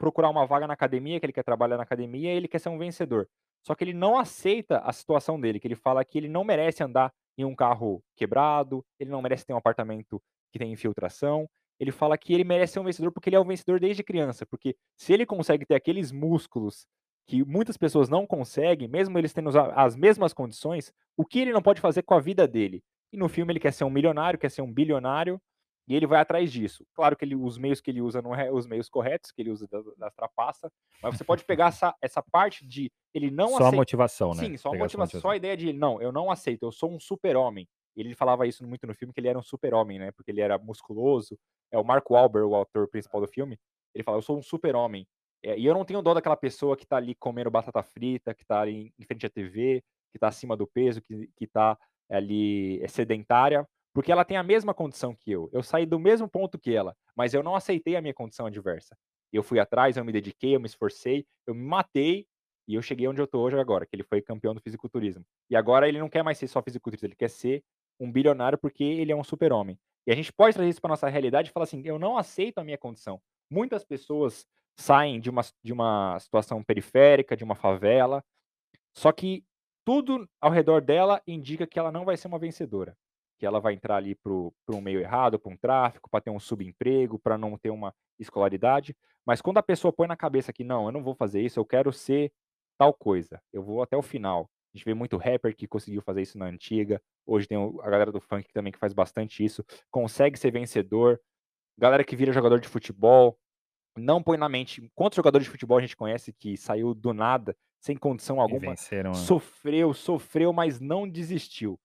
[0.03, 2.69] procurar uma vaga na academia, que ele quer trabalhar na academia, e ele quer ser
[2.69, 3.29] um vencedor.
[3.65, 6.83] Só que ele não aceita a situação dele, que ele fala que ele não merece
[6.83, 10.21] andar em um carro quebrado, ele não merece ter um apartamento
[10.53, 11.49] que tem infiltração.
[11.79, 14.45] Ele fala que ele merece ser um vencedor porque ele é um vencedor desde criança,
[14.45, 16.85] porque se ele consegue ter aqueles músculos
[17.29, 21.63] que muitas pessoas não conseguem, mesmo eles tendo as mesmas condições, o que ele não
[21.63, 22.83] pode fazer com a vida dele.
[23.13, 25.41] E no filme ele quer ser um milionário, quer ser um bilionário,
[25.89, 26.87] e ele vai atrás disso.
[26.95, 29.51] Claro que ele, os meios que ele usa não é os meios corretos, que ele
[29.51, 30.71] usa das, das trapaças,
[31.03, 33.77] mas você pode pegar essa, essa parte de ele não Só aceita...
[33.77, 34.45] a motivação, né?
[34.47, 37.01] Sim, só a motivação, só a ideia de não, eu não aceito, eu sou um
[37.01, 37.69] super-homem.
[37.97, 40.13] Ele falava isso muito no filme, que ele era um super-homem, né?
[40.13, 41.39] Porque ele era musculoso.
[41.71, 43.59] É o Mark Wahlberg, o autor principal do filme.
[43.95, 45.07] Ele fala, eu sou um super-homem.
[45.45, 48.45] É, e eu não tenho dó daquela pessoa que tá ali comendo batata frita, que
[48.47, 51.77] tá ali em frente à TV, que tá acima do peso, que, que tá
[52.11, 55.49] ali é sedentária, porque ela tem a mesma condição que eu.
[55.53, 58.97] Eu saí do mesmo ponto que ela, mas eu não aceitei a minha condição adversa.
[59.33, 62.27] Eu fui atrás, eu me dediquei, eu me esforcei, eu me matei
[62.69, 65.25] e eu cheguei onde eu tô hoje agora, que ele foi campeão do fisiculturismo.
[65.51, 67.63] E agora ele não quer mais ser só fisiculturista, ele quer ser
[67.99, 69.79] um bilionário porque ele é um super-homem.
[70.07, 72.59] E a gente pode trazer isso para nossa realidade e falar assim: eu não aceito
[72.59, 73.21] a minha condição.
[73.51, 78.25] Muitas pessoas saem de uma, de uma situação periférica, de uma favela,
[78.97, 79.45] só que
[79.85, 82.97] tudo ao redor dela indica que ela não vai ser uma vencedora.
[83.43, 84.31] Que ela vai entrar ali para
[84.77, 88.97] um meio errado, para um tráfico, para ter um subemprego, para não ter uma escolaridade.
[89.27, 91.65] Mas quando a pessoa põe na cabeça que não, eu não vou fazer isso, eu
[91.65, 92.33] quero ser
[92.79, 94.49] tal coisa, eu vou até o final.
[94.73, 97.03] A gente vê muito rapper que conseguiu fazer isso na antiga.
[97.27, 99.65] Hoje tem a galera do funk também que faz bastante isso.
[99.91, 101.21] Consegue ser vencedor.
[101.77, 103.37] Galera que vira jogador de futebol,
[103.99, 104.89] não põe na mente.
[104.95, 109.11] Quantos jogadores de futebol a gente conhece que saiu do nada, sem condição alguma, venceram,
[109.11, 109.17] né?
[109.17, 111.77] sofreu, sofreu, mas não desistiu.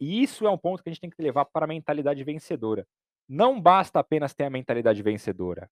[0.00, 2.86] E isso é um ponto que a gente tem que levar para a mentalidade vencedora.
[3.28, 5.70] Não basta apenas ter a mentalidade vencedora.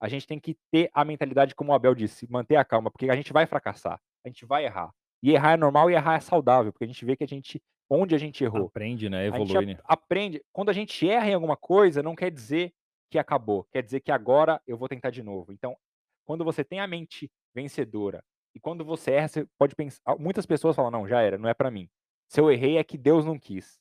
[0.00, 3.10] A gente tem que ter a mentalidade, como o Abel disse, manter a calma, porque
[3.10, 4.90] a gente vai fracassar, a gente vai errar.
[5.22, 7.62] E errar é normal e errar é saudável, porque a gente vê que a gente,
[7.88, 8.66] onde a gente errou.
[8.66, 9.26] Aprende, né?
[9.26, 9.78] Evolui, né?
[9.84, 10.42] aprende.
[10.52, 12.72] Quando a gente erra em alguma coisa, não quer dizer
[13.10, 13.64] que acabou.
[13.70, 15.52] Quer dizer que agora eu vou tentar de novo.
[15.52, 15.76] Então,
[16.24, 20.00] quando você tem a mente vencedora e quando você erra, você pode pensar.
[20.18, 21.88] Muitas pessoas falam, não, já era, não é para mim.
[22.30, 23.80] Se eu errei é que Deus não quis.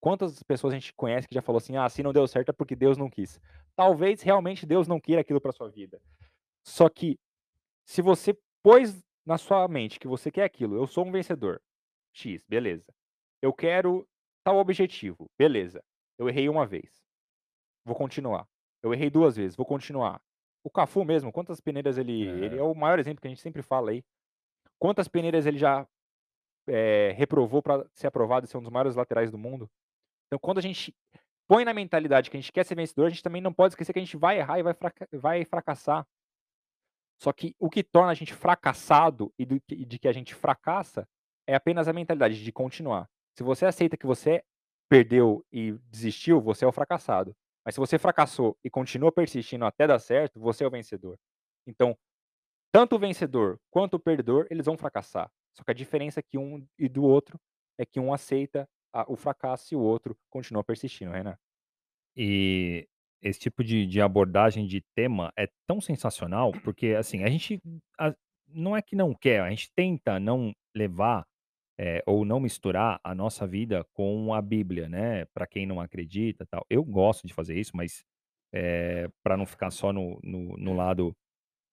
[0.00, 2.52] Quantas pessoas a gente conhece que já falou assim: "Ah, se não deu certo é
[2.52, 3.38] porque Deus não quis".
[3.76, 6.00] Talvez realmente Deus não queira aquilo para sua vida.
[6.66, 7.18] Só que
[7.86, 11.60] se você pôs na sua mente que você quer aquilo, eu sou um vencedor.
[12.14, 12.92] X, beleza.
[13.42, 14.08] Eu quero
[14.44, 15.82] tal objetivo, beleza.
[16.18, 16.90] Eu errei uma vez.
[17.84, 18.46] Vou continuar.
[18.82, 20.20] Eu errei duas vezes, vou continuar.
[20.64, 22.58] O Cafu mesmo, quantas peneiras ele ele É.
[22.58, 24.02] é o maior exemplo que a gente sempre fala aí.
[24.78, 25.86] Quantas peneiras ele já,
[26.68, 29.70] eh, reprovou para ser aprovado e ser um dos maiores laterais do mundo.
[30.26, 30.94] Então quando a gente
[31.48, 33.92] põe na mentalidade que a gente quer ser vencedor, a gente também não pode esquecer
[33.92, 36.06] que a gente vai errar e vai fraca vai fracassar.
[37.20, 41.06] Só que o que torna a gente fracassado e que de que a gente fracassa,
[41.46, 43.08] é apenas a mentalidade de continuar.
[43.36, 44.42] Se você aceita que você
[44.88, 47.34] perdeu e desistiu, você é o fracassado.
[47.64, 51.18] Mas se você fracassou e continua persistindo até dar certo, você é o vencedor.
[51.66, 51.96] Então,
[52.72, 55.30] tanto o vencedor quanto o perdedor, eles vão fracassar.
[55.56, 57.38] Só que a diferença é que um e do outro,
[57.78, 61.36] é que um aceita a o fracasso e o outro continua persistindo, Renan.
[62.16, 62.86] E
[63.22, 67.60] esse tipo de de abordagem de tema é tão sensacional, porque, assim, a gente
[67.98, 68.14] a
[68.54, 71.24] não é que não quer, a gente tenta não levar,
[71.78, 76.46] eh, ou não misturar a nossa vida com a Bíblia, né, pra quem não acredita,
[76.50, 76.66] tal.
[76.70, 78.04] Eu gosto de fazer isso, mas,
[78.54, 81.14] eh, pra não ficar só no no no lado,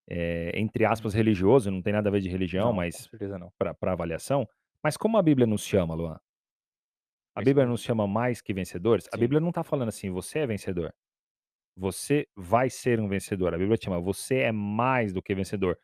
[0.09, 3.09] eh, entre aspas, religioso, não tem nada a ver de religião, Não, mas
[3.57, 4.47] pra avaliação.
[4.83, 6.19] Mas como a Bíblia nos chama, Luan
[7.35, 9.17] a Bíblia nos chama mais que vencedores, a Sim.
[9.17, 10.93] Bíblia não tá falando assim: "Você é vencedor.
[11.77, 15.79] Você vai ser um vencedor", a Bíblia te chama: "Você é mais do que vencedor".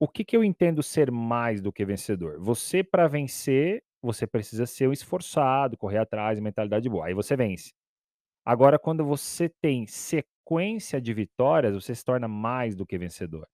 [0.00, 2.40] O que que eu entendo ser mais do que vencedor?
[2.40, 7.72] Você pra vencer, você precisa ser um esforçado, correr atrás, mentalidade boa, aí você vence.
[8.44, 13.46] Agora quando você tem sequência de vitórias, você se torna mais do que vencedor.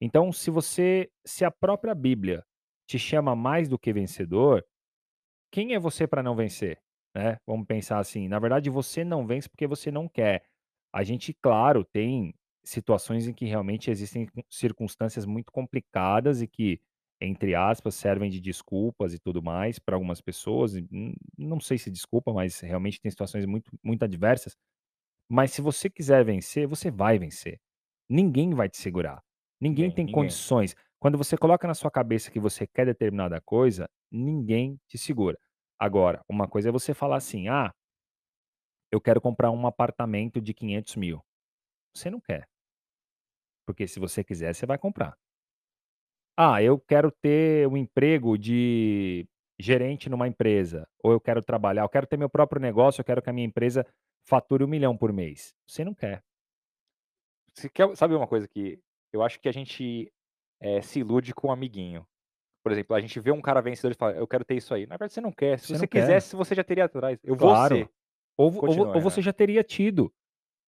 [0.00, 2.44] Então se você se a própria Bíblia
[2.88, 4.64] te chama mais do que vencedor,
[5.52, 6.78] quem é você pra não vencer,
[7.14, 7.38] né?
[7.46, 10.44] Vamos pensar assim, na verdade você não vence porque você não quer.
[10.94, 12.34] A gente, claro, tem
[12.64, 16.80] situações em que realmente existem circunstâncias muito complicadas e que,
[17.20, 20.74] entre aspas, "servem de desculpas" e tudo mais pra algumas pessoas,
[21.38, 24.56] não sei se desculpa, mas realmente tem situações muito muito adversas.
[25.28, 27.60] Mas se você quiser vencer, você vai vencer.
[28.10, 29.22] Ninguém vai te segurar.
[29.60, 30.40] Ninguém Ninguém, tem ninguém.
[30.48, 30.74] condições.
[30.98, 35.36] Quando você coloca na sua cabeça que você quer determinada coisa, ninguém te segura.
[35.78, 37.70] Agora, uma coisa é você falar assim: "Ah"
[38.92, 41.24] "eu quero comprar um apartamento de 500.000".
[41.94, 42.46] Você não quer.
[43.68, 45.16] Porque se você quiser, você vai comprar.
[46.38, 49.26] "Ah, eu quero ter um emprego de
[49.58, 53.22] gerente numa empresa", ou "eu quero trabalhar eu quero ter meu próprio negócio, eu quero
[53.22, 53.86] que a minha empresa
[54.26, 55.54] fature 1.000.000 por mês".
[55.66, 56.22] Você não quer.
[57.54, 58.80] Você quer sabe uma coisa que
[59.12, 60.12] eu acho que a gente,
[60.60, 62.06] eh, se ilude com um amiguinho.
[62.64, 64.86] Por exemplo, a gente vê um cara vencedor e fala: "Eu quero ter isso aí".
[64.86, 66.24] Na verdade você não quer, se Você você quer.
[66.26, 67.18] quisesse, você já teria atrás.
[67.24, 67.56] "Eu vou Claro.
[67.56, 67.90] ser".
[68.36, 69.22] Ou ou ou você Renan.
[69.22, 70.12] já teria tido,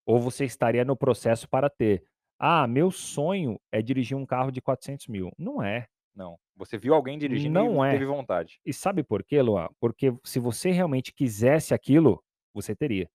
[0.07, 2.05] ou você estaria no processo para ter.
[2.39, 5.33] "Ah, meu sonho é dirigir um carro de 400.000".
[5.39, 5.89] Não é.
[6.15, 6.39] Não.
[6.57, 7.99] Você viu alguém dirigindo e Não é.
[7.99, 8.61] teve vontade.
[8.67, 9.69] E sabe por quê, Luan?
[9.81, 12.23] Porque se você realmente quisesse aquilo,
[12.55, 13.11] você teria.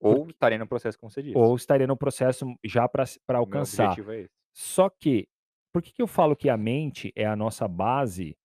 [0.00, 1.42] Ou Porque estaria no processo, como você disse.
[1.42, 2.88] ou estaria no processo já
[3.36, 3.62] O meu alcançar.
[3.62, 4.37] objetivo é esse.
[4.54, 5.28] Só que,
[5.72, 8.36] por que que eu falo que a mente é a nossa base,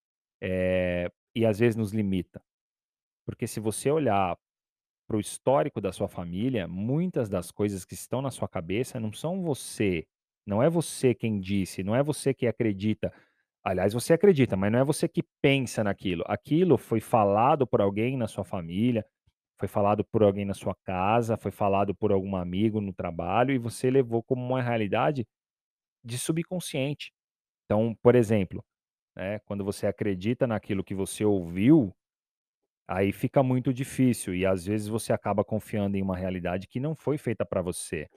[0.41, 2.41] eh, e às vezes nos limita?
[3.25, 4.37] Porque se você olhar
[5.07, 9.11] para o histórico da sua família, muitas das coisas que estão na sua cabeça não
[9.13, 10.05] são você,
[10.45, 13.13] não é você quem disse, não é você que acredita.
[13.63, 16.23] Aliás, você acredita, mas não é você que pensa naquilo.
[16.27, 19.05] Aquilo foi falado por alguém na sua família,
[19.59, 23.57] foi falado por alguém na sua casa, foi falado por algum amigo no trabalho e
[23.57, 25.25] você levou como uma realidade
[26.03, 27.11] de subconsciente.
[27.65, 28.63] Então, por exemplo,
[29.17, 31.93] né, quando você acredita naquilo que você ouviu,
[32.87, 36.95] aí fica muito difícil e às vezes você acaba confiando em uma realidade que não
[36.95, 38.09] foi feita pra você.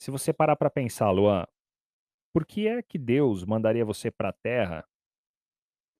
[0.00, 1.44] Se você parar pra pensar, Luan,
[2.34, 4.84] por que é que Deus mandaria você pra terra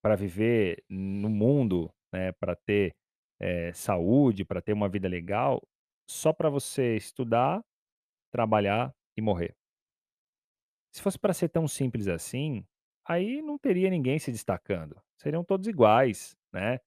[0.02, 2.94] pra viver no mundo, né, pra ter,
[3.40, 5.60] eh, saúde, pra ter uma vida legal,
[6.08, 7.62] só pra você estudar,
[8.32, 9.54] trabalhar e morrer?
[10.96, 12.64] Se fosse pra ser tão simples assim,
[13.06, 16.78] aí não teria ninguém se destacando, seriam todos iguais, né.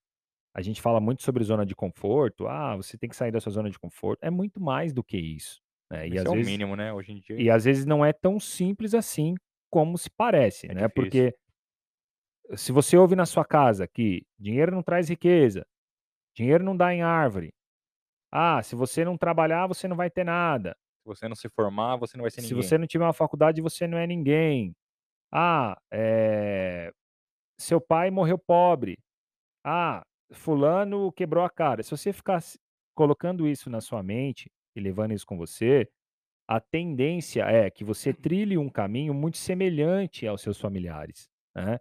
[0.56, 3.52] A gente fala muito sobre zona de conforto, "Ah, você tem que sair da sua
[3.54, 6.36] zona de conforto", é muito mais do que isso, né, e Esse é às o
[6.36, 9.36] vezes mínimo, né, hoje em dia e às vezes não é tão simples assim
[9.72, 10.90] como se parece, É né, difícil.
[10.90, 11.36] porque
[12.56, 15.66] se você ouve na sua casa que dinheiro não traz riqueza,
[16.36, 17.54] dinheiro não dá em árvore,
[18.32, 20.76] ah, se você não trabalhar, você não vai ter nada.
[21.16, 22.64] Se você não se formar, você não vai ser Se ninguém.
[22.64, 24.74] você não tiver uma faculdade, você não é ninguém.
[25.32, 26.92] Ah, eh,
[27.60, 28.98] seu pai morreu pobre.
[29.66, 31.84] Ah, fulano quebrou a cara.
[31.84, 32.58] Se você ficar se
[32.96, 35.88] colocando isso na sua mente e levando isso com você,
[36.48, 41.80] a tendência é que você trilhe um caminho muito semelhante aos seus familiares, né.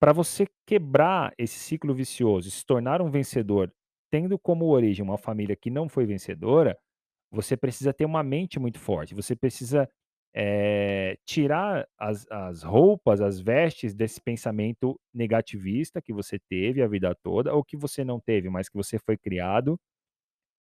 [0.00, 3.72] Pra você quebrar esse ciclo vicioso e se tornar um vencedor,
[4.10, 6.76] tendo como origem uma família que não foi vencedora,
[7.32, 9.88] você precisa ter uma mente muito forte, você precisa,
[10.36, 17.14] eh, tirar as as roupas, as vestes desse pensamento negativista que você teve a vida
[17.24, 19.78] toda, ou que você não teve, mas que você foi criado,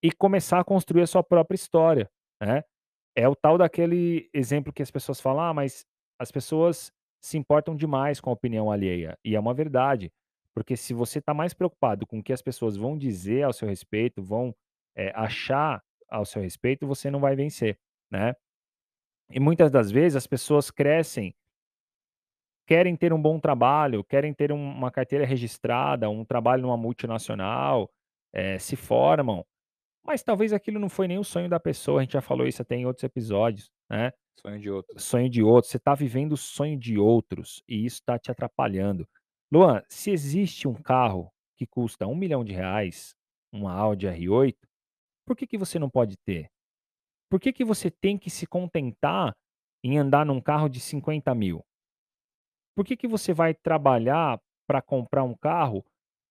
[0.04, 2.10] e começar a construir a sua própria história,
[2.42, 2.64] né.
[3.18, 5.86] É o tal daquele exemplo que as pessoas falam: "Ah, mas
[6.20, 6.92] as pessoas
[7.24, 10.12] se importam demais com a opinião alheia", e é uma verdade,
[10.56, 13.68] porque se você está mais preocupado com o que as pessoas vão dizer ao seu
[13.70, 14.56] respeito, vão,
[14.98, 15.82] eh, achar
[16.12, 17.80] ao seu respeito, você não vai vencer,
[18.12, 18.36] né.
[19.32, 21.34] E muitas das vezes as pessoas crescem
[22.68, 27.90] querem ter um bom trabalho, querem ter um uma carteira registrada, um trabalho numa multinacional,
[28.34, 29.46] eh, se formam,
[30.06, 32.62] mas talvez aquilo não foi nem o sonho da pessoa, a gente já falou isso
[32.62, 34.14] até em outros episódios, né.
[34.40, 35.04] Sonho de outros.
[35.04, 39.08] Sonho de outros, você está vivendo o sonho de outros, e isso está te atrapalhando.
[39.52, 43.16] Luan, se existe um carro que custa R$1.000.000,
[43.54, 44.58] uma Audi R8,
[45.32, 46.50] por que que você não pode ter?
[47.30, 49.34] Por que que você tem que se contentar
[49.84, 51.64] em andar num carro de 50.000?
[52.78, 55.84] Por que que você vai trabalhar pra comprar um carro,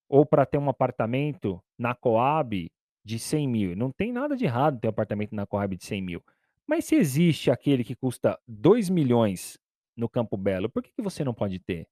[0.08, 2.70] ou pra ter um apartamento na Cohab
[3.04, 3.76] de 100.000?
[3.76, 6.22] Não tem nada de errado ter um apartamento na Cohab de 100.000,
[6.68, 9.58] mas se existe aquele que custa 2.000.000
[9.96, 11.88] no Campo Belo, por que que você não pode ter?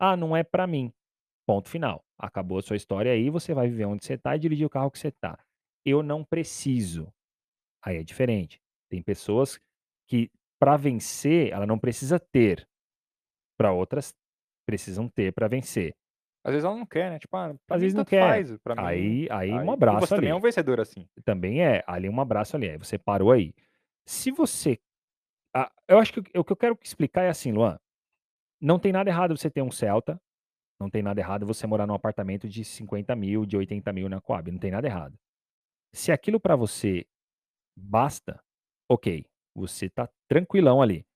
[0.00, 0.92] "Ah, não é pra mim",
[1.46, 4.66] ponto final, acabou a sua história aí, você vai viver onde você tá e dirigir
[4.66, 5.38] o carro que você tá.
[5.84, 7.12] "Eu não preciso",
[7.84, 8.60] aí é diferente.
[8.90, 9.58] Tem pessoas
[10.08, 12.66] que pra vencer, ela não precisa ter,
[13.58, 14.14] pra outras
[14.66, 15.94] precisam ter pra vencer.
[16.44, 18.82] Às vezes ela não quer, né, tipo: "Ah, Às vezes não quer, faz, pra mim"
[18.82, 20.38] aí aí um aí e abraço você também é ali.
[20.38, 21.06] um vencedor assim.
[21.24, 23.54] Também é, ali um abraço ali, aí você parou aí.
[24.06, 24.78] Se você
[25.56, 27.78] ah, eu acho que o que eu quero explicar é assim, Luan,
[28.60, 30.20] não tem nada errado você ter um Celta,
[30.80, 34.58] não tem nada errado você morar num apartamento de 50.000, de 80.000 na Cohab, não
[34.58, 35.16] tem nada errado.
[35.94, 37.06] Se aquilo pra você
[37.76, 38.42] basta,
[38.90, 41.06] ok, você tá tranquilão ali.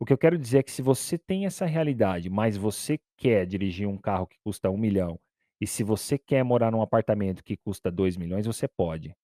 [0.00, 3.46] O que eu quero dizer é que se você tem essa realidade, mas você quer
[3.46, 5.20] dirigir um carro que custa 1.000.000,
[5.60, 9.14] e se você quer morar num apartamento que custa 2.000.000, você pode.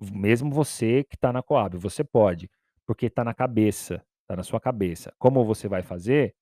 [0.00, 2.48] Mesmo você que tá na Cohab, você pode,
[2.86, 5.12] porque tá na cabeça, tá na sua cabeça.
[5.18, 6.32] Como você vai fazer?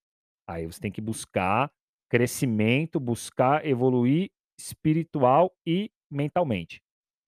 [0.46, 1.72] Aí você tem que buscar
[2.10, 6.80] crescimento, buscar evoluir espiritual e mentalmente,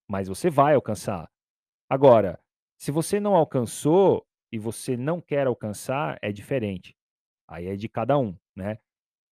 [0.09, 1.29] mas você vai alcançar.
[1.91, 2.41] Agora,
[2.79, 6.95] se você não alcançou e você não quer alcançar, é diferente,
[7.49, 8.79] aí é de cada um, né.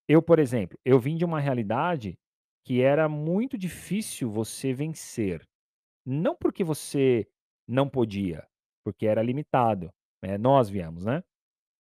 [0.08, 2.18] Eu, por exemplo, eu vim de uma realidade
[2.66, 5.42] que era muito difícil você vencer,
[6.06, 7.26] não porque você
[7.68, 8.46] não podia,
[8.84, 9.90] porque era limitado,
[10.22, 11.22] né, nós viemos, né.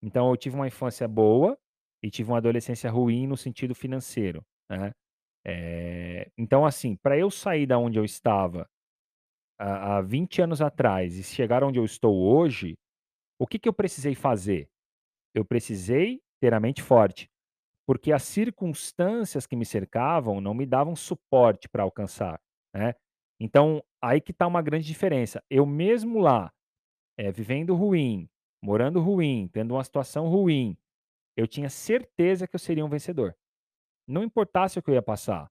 [0.02, 1.58] Então eu tive uma infância boa
[2.02, 4.92] e tive uma adolescência ruim no sentido financeiro, né.
[5.46, 8.68] Eh, então assim, pra eu sair da onde eu estava
[9.62, 12.76] há há 20 anos atrás e chegar onde eu estou hoje,
[13.40, 14.68] o que que eu precisei fazer?
[15.34, 17.28] Eu precisei ter a mente forte,
[17.86, 22.40] porque as circunstâncias que me cercavam não me davam suporte pra alcançar,
[22.74, 22.94] né.
[23.40, 26.52] Então, aí que tá uma grande diferença, eu mesmo lá,
[27.18, 28.28] eh, vivendo ruim,
[28.62, 30.76] morando ruim, tendo uma situação ruim,
[31.36, 33.36] eu tinha certeza que eu seria um vencedor,
[34.08, 35.48] não importasse o que eu ia passar.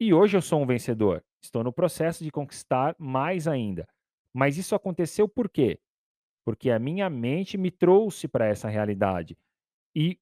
[0.00, 3.86] E hoje eu sou um vencedor, estou no processo de conquistar mais ainda.
[4.34, 5.78] Mas isso aconteceu por quê?
[6.44, 9.36] Porque a minha mente me trouxe pra essa realidade.
[9.94, 10.18] E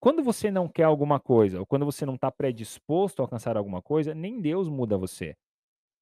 [0.00, 3.82] quando você não quer alguma coisa, ou quando você não tá predisposto a alcançar alguma
[3.82, 5.36] coisa, nem Deus muda você.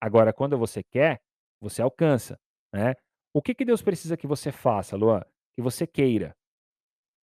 [0.00, 1.20] Agora quando você quer,
[1.60, 2.38] você alcança,
[2.74, 2.94] né.
[3.34, 5.22] O que que Deus precisa que você faça, Luan?
[5.54, 6.36] Que você queira,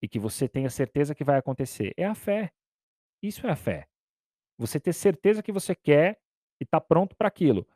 [0.01, 2.51] e que você tenha certeza que vai acontecer, é a fé.
[3.21, 3.87] Isso é a fé.
[4.57, 6.19] Você ter certeza que você quer
[6.59, 7.67] e tá pronto pra aquilo.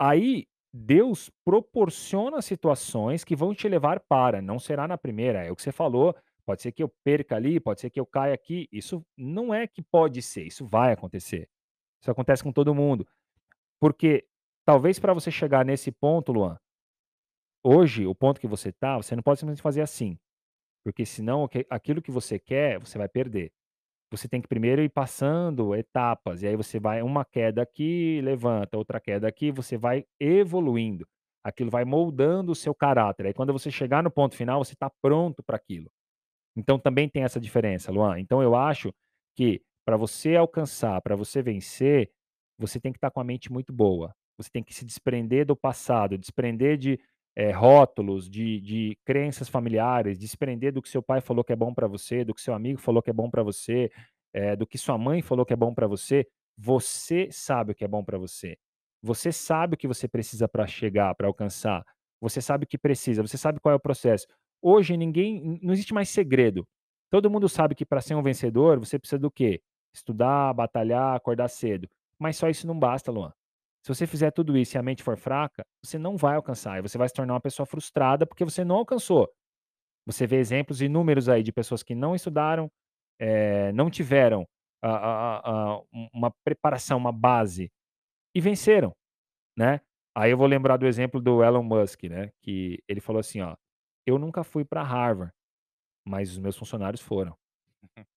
[0.00, 5.56] Aí, Deus proporciona situações que vão te levar para, não será na primeira, é o
[5.56, 6.14] que você falou,
[6.46, 9.66] pode ser que eu perca ali, pode ser que eu caia aqui, isso não é
[9.66, 11.48] que pode ser, isso vai acontecer.
[12.00, 13.06] Isso acontece com todo mundo.
[13.80, 14.26] Porque
[14.66, 16.58] talvez pra você chegar nesse ponto, Luan
[17.62, 20.18] hoje, o ponto que você tá, você não pode simplesmente fazer assim,
[20.84, 23.52] porque senão aquilo que você quer, você vai perder.
[24.12, 28.76] Você tem que primeiro ir passando etapas, e aí você vai uma queda aqui, levanta,
[28.76, 31.06] outra queda aqui, você vai evoluindo,
[31.44, 34.90] aquilo vai moldando o seu caráter, aí quando você chegar no ponto final, você tá
[35.00, 35.88] pronto pra aquilo.
[36.56, 38.18] Então também tem essa diferença, Luan.
[38.20, 38.92] Então eu acho
[39.36, 42.10] que pra você alcançar, pra você vencer,
[42.58, 44.14] você tem que estar com a mente muito boa.
[44.38, 46.98] Você tem que se desprender do passado, desprender de
[47.40, 51.72] eh, rótulos, de, de crenças familiares, desprender do que seu pai falou que é bom
[51.72, 53.90] para você, do que seu amigo falou que é bom para você,
[54.34, 56.26] eh, do que sua mãe falou que é bom para você.
[56.58, 58.58] Você sabe o que é bom para você.
[59.02, 61.82] Você sabe o que você precisa para chegar, para alcançar.
[62.20, 64.26] Você sabe o que precisa, você sabe qual é o processo.
[64.60, 66.66] Hoje ninguém, não existe mais segredo.
[67.10, 69.62] Todo mundo sabe que para ser um vencedor, você precisa do quê?
[69.94, 71.88] Estudar, batalhar, acordar cedo.
[72.18, 73.32] Mas só isso não basta, Luan.
[73.84, 76.78] Se você fizer tudo isso e a mente for fraca, você não vai alcançar.
[76.78, 79.28] E você vai se tornar uma pessoa frustrada porque você não alcançou.
[80.06, 82.70] Você vê exemplos inúmeros aí de pessoas que não estudaram,
[83.20, 84.46] eh, não tiveram
[84.82, 84.90] a-
[85.40, 85.82] a- a-
[86.14, 87.70] uma preparação, uma base
[88.34, 88.92] e venceram,
[89.58, 89.80] né?
[90.16, 92.30] Aí eu vou lembrar do exemplo do Elon Musk, né?
[92.42, 93.56] Que ele falou assim, ó,
[94.06, 95.32] eu nunca fui para Harvard,
[96.06, 97.36] mas os meus funcionários foram.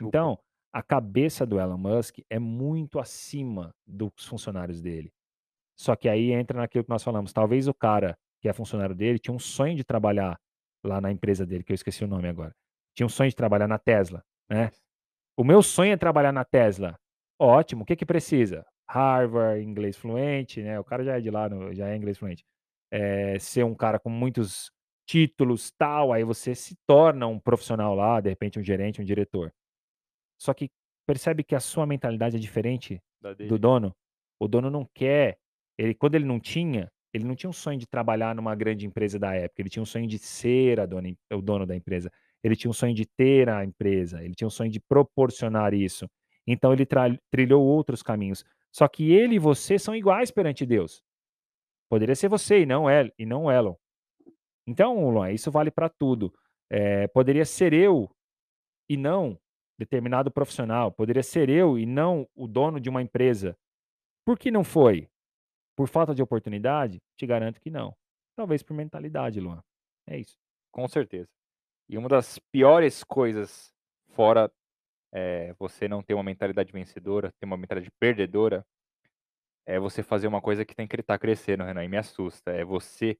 [0.00, 0.38] Então,
[0.72, 5.12] a cabeça do Elon Musk é muito acima dos funcionários dele.
[5.76, 7.32] Só que aí entra naquilo que nós falamos.
[7.32, 10.38] Talvez o cara que é funcionário dele tinha um sonho de trabalhar
[10.84, 12.54] lá na empresa dele, que eu esqueci o nome agora.
[12.94, 14.70] Tinha um sonho de trabalhar na Tesla, né?
[15.36, 16.98] O meu sonho é trabalhar na Tesla.
[17.38, 17.82] Ótimo.
[17.82, 18.66] O que que precisa?
[18.88, 20.78] Harvard, inglês fluente, né?
[20.78, 22.44] O cara já é de lá, já é inglês fluente.
[22.90, 24.70] É, ser um cara com muitos
[25.06, 26.12] títulos, tal.
[26.12, 29.52] Aí você se torna um profissional lá, de repente um gerente, um diretor.
[30.40, 30.70] Só que
[31.06, 33.58] percebe que a sua mentalidade é diferente Da do dele.
[33.58, 33.94] dono.
[34.40, 35.38] O dono não quer.
[35.76, 39.18] Ele, quando ele não tinha, ele não tinha um sonho de trabalhar numa grande empresa
[39.18, 39.60] da época.
[39.60, 42.10] Ele tinha um sonho de ser a dona, o dono da empresa.
[42.42, 44.22] Ele tinha um sonho de ter a empresa.
[44.24, 46.08] Ele tinha um sonho de proporcionar isso.
[46.46, 46.86] Então ele
[47.30, 48.44] trilhou outros caminhos.
[48.72, 51.02] Só que ele e você são iguais perante Deus.
[51.90, 53.74] Poderia ser você e não ele, e não o Elon.
[54.66, 56.32] Então, Luan, isso vale para tudo.
[56.70, 58.08] É, poderia ser eu
[58.88, 59.36] e não
[59.80, 60.92] determinado profissional.
[60.92, 63.56] Poderia ser eu e não o dono de uma empresa.
[64.24, 65.08] Por que não foi?
[65.74, 67.00] Por falta de oportunidade?
[67.16, 67.96] Te garanto que não.
[68.36, 69.62] Talvez por mentalidade, Luan.
[70.06, 70.36] É isso.
[70.70, 71.28] Com certeza.
[71.88, 73.72] E uma das piores coisas,
[74.10, 74.52] fora
[75.12, 78.64] eh, você não ter uma mentalidade vencedora, ter uma mentalidade perdedora,
[79.66, 82.50] é você fazer uma coisa que tem que estar crescendo, Renan, e me assusta.
[82.52, 83.18] É você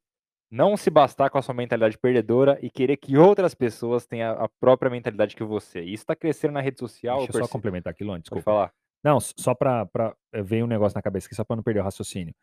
[0.51, 4.49] não se bastar com a sua mentalidade perdedora e querer que outras pessoas tenham a
[4.61, 5.81] própria mentalidade que você.
[5.83, 7.19] E isso está crescendo na rede social.
[7.19, 8.43] Deixa eu eu só perce- complementar aqui, Pode desculpa.
[8.45, 8.73] falar.
[9.03, 10.15] Não, só pra, pra.
[10.33, 12.35] eh, Veio um negócio na cabeça aqui, só pra não perder o raciocínio.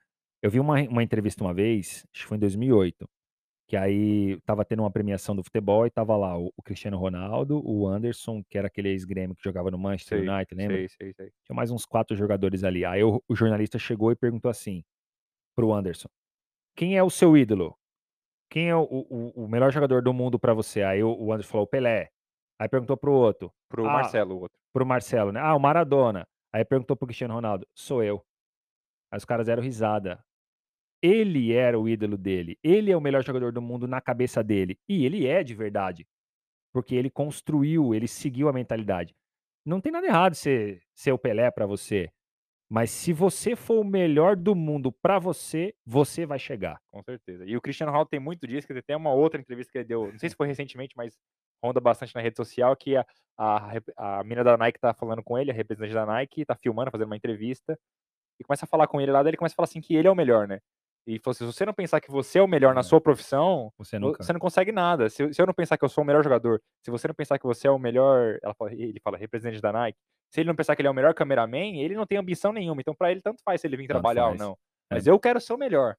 [0.41, 3.07] Eu vi uma, uma entrevista uma vez, acho que foi em 2008,
[3.67, 7.61] que aí tava tendo uma premiação do futebol e tava lá o, o Cristiano Ronaldo,
[7.67, 10.77] o Anderson, que era aquele ex-grêmio que jogava no Manchester Sei, United, lembra?
[10.77, 11.31] sei, sei, sei.
[11.45, 12.85] Tinha mais uns quatro jogadores ali.
[12.85, 14.83] Aí o, o jornalista chegou e perguntou assim
[15.55, 16.07] pro Anderson:
[16.75, 17.75] Quem é o seu ídolo?
[18.49, 20.83] Quem é o, o, o melhor jogador do mundo pra você?
[20.83, 22.09] Aí o, o Anderson falou: o Pelé.
[22.59, 24.57] Aí perguntou pro outro, Pro Ah, Marcelo, o outro.
[24.73, 25.39] pro Marcelo, né?
[25.39, 26.27] Ah, o Maradona.
[26.53, 28.23] Aí perguntou pro Cristiano Ronaldo: sou eu.
[29.11, 30.19] Aí os caras deram risada.
[31.01, 32.57] Ele era o ídolo dele.
[32.63, 34.79] Ele é o melhor jogador do mundo na cabeça dele.
[34.89, 36.07] E ele é de verdade.
[36.73, 39.15] Porque ele construiu, ele seguiu a mentalidade.
[39.65, 42.09] Não tem nada errado ser, ser o Pelé pra você.
[42.69, 46.79] Mas se você for o melhor do mundo pra você, você vai chegar.
[46.91, 47.45] Com certeza.
[47.45, 50.11] E o Cristiano Ronaldo tem muito disso, que tem uma outra entrevista que ele deu,
[50.11, 51.17] não sei se foi recentemente, mas
[51.63, 53.05] ronda bastante na rede social, que a,
[53.37, 56.91] a, a mina da Nike tá falando com ele, a representante da Nike, tá filmando,
[56.91, 57.79] fazendo uma entrevista,
[58.39, 60.07] e começa a falar com ele lá, daí ele começa a falar assim que ele
[60.07, 60.59] é o melhor, né?
[61.07, 62.83] E falou assim, se você não pensar que você é o melhor na É.
[62.83, 64.21] sua profissão, Você vo- nunca.
[64.23, 65.09] você não consegue nada.
[65.09, 67.39] Se, se eu não pensar que eu sou o melhor jogador, se você não pensar
[67.39, 69.97] que você é o melhor, fala- ele fala, representante da Nike,
[70.29, 72.81] se ele não pensar que ele é o melhor cameraman, ele não tem ambição nenhuma.
[72.81, 74.41] Então, pra ele, tanto faz se ele vir Tanto trabalhar faz.
[74.41, 74.53] ou não.
[74.91, 74.95] É.
[74.95, 75.95] Mas eu quero ser o melhor.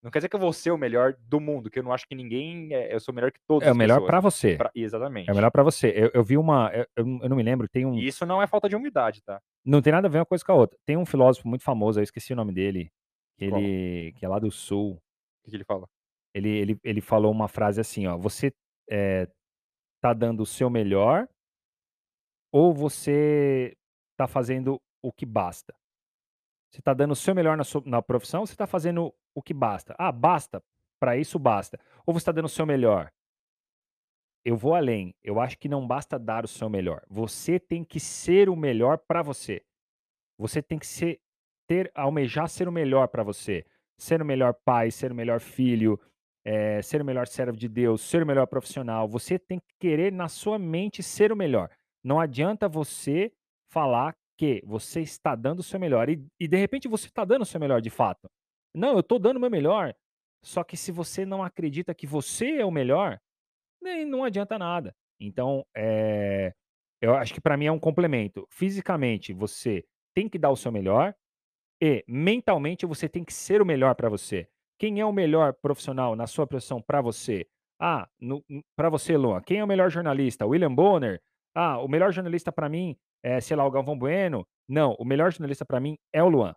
[0.00, 2.06] Não quer dizer que eu vou ser o melhor do mundo, que eu não acho
[2.06, 2.72] que ninguém.
[2.74, 4.56] É, eu sou melhor que todos É o melhor pra você.
[4.74, 5.28] Exatamente.
[5.30, 5.88] É o melhor pra você.
[5.96, 6.70] Eu, eu vi uma.
[6.74, 7.94] Eu, eu não me lembro, tem um.
[7.94, 9.40] Isso não é falta de humildade, tá?
[9.64, 10.78] Não tem nada a ver uma coisa com a outra.
[10.84, 12.92] Tem um filósofo muito famoso, eu esqueci o nome dele,
[13.36, 13.60] que Qual?
[13.60, 14.92] ele que é lá do sul.
[14.92, 15.88] O que, que ele fala?
[16.34, 18.52] Ele, ele, ele falou uma frase assim, ó, você
[18.90, 19.28] é,
[20.00, 21.28] tá dando o seu melhor
[22.52, 23.76] ou você
[24.16, 25.74] tá fazendo o que basta?
[26.70, 29.42] Você tá dando o seu melhor na, sua, na profissão ou você tá fazendo o
[29.42, 29.94] que basta?
[29.98, 30.62] Ah, basta.
[31.00, 31.78] Pra isso basta.
[32.06, 33.12] Ou você tá dando o seu melhor?
[34.44, 35.14] Eu vou além.
[35.22, 37.04] Eu acho que não basta dar o seu melhor.
[37.08, 39.64] Você tem que ser o melhor pra você.
[40.36, 41.20] Você tem que ser,
[41.66, 43.64] ter, almejar ser o melhor para você.
[43.98, 46.00] Ser o melhor pai, ser o melhor filho,
[46.44, 49.08] eh, ser o melhor servo de Deus, ser o melhor profissional.
[49.08, 51.70] Você tem que querer na sua mente ser o melhor.
[52.02, 53.32] Não adianta você
[53.70, 57.42] falar que você está dando o seu melhor e, e de repente você está dando
[57.42, 58.28] o seu melhor de fato.
[58.74, 59.94] Não, eu estou dando o meu melhor.
[60.42, 63.18] Só que se você não acredita que você é o melhor,
[63.80, 64.94] nem não adianta nada.
[65.18, 66.52] Então, eh,
[67.00, 68.46] eu acho que para mim é um complemento.
[68.50, 69.84] Fisicamente, você
[70.14, 71.14] tem que dar o seu melhor,
[71.80, 74.48] E mentalmente você tem que ser o melhor para você.
[74.78, 77.46] Quem é o melhor profissional na sua profissão para você?
[77.80, 78.08] Ah,
[78.76, 80.46] para você, Luan, quem é o melhor jornalista?
[80.46, 81.20] William Bonner?
[81.54, 84.46] Ah, o melhor jornalista para mim é, sei lá, o Galvão Bueno?
[84.68, 86.54] Não, o melhor jornalista para mim é o Luan.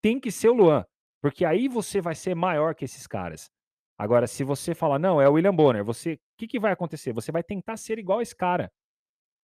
[0.00, 0.84] Tem que ser o Luan,
[1.20, 3.50] porque aí você vai ser maior que esses caras.
[3.98, 7.12] Agora, se você falar, não, é o William Bonner, você, o que, que vai acontecer?
[7.12, 8.70] Você vai tentar ser igual esse cara.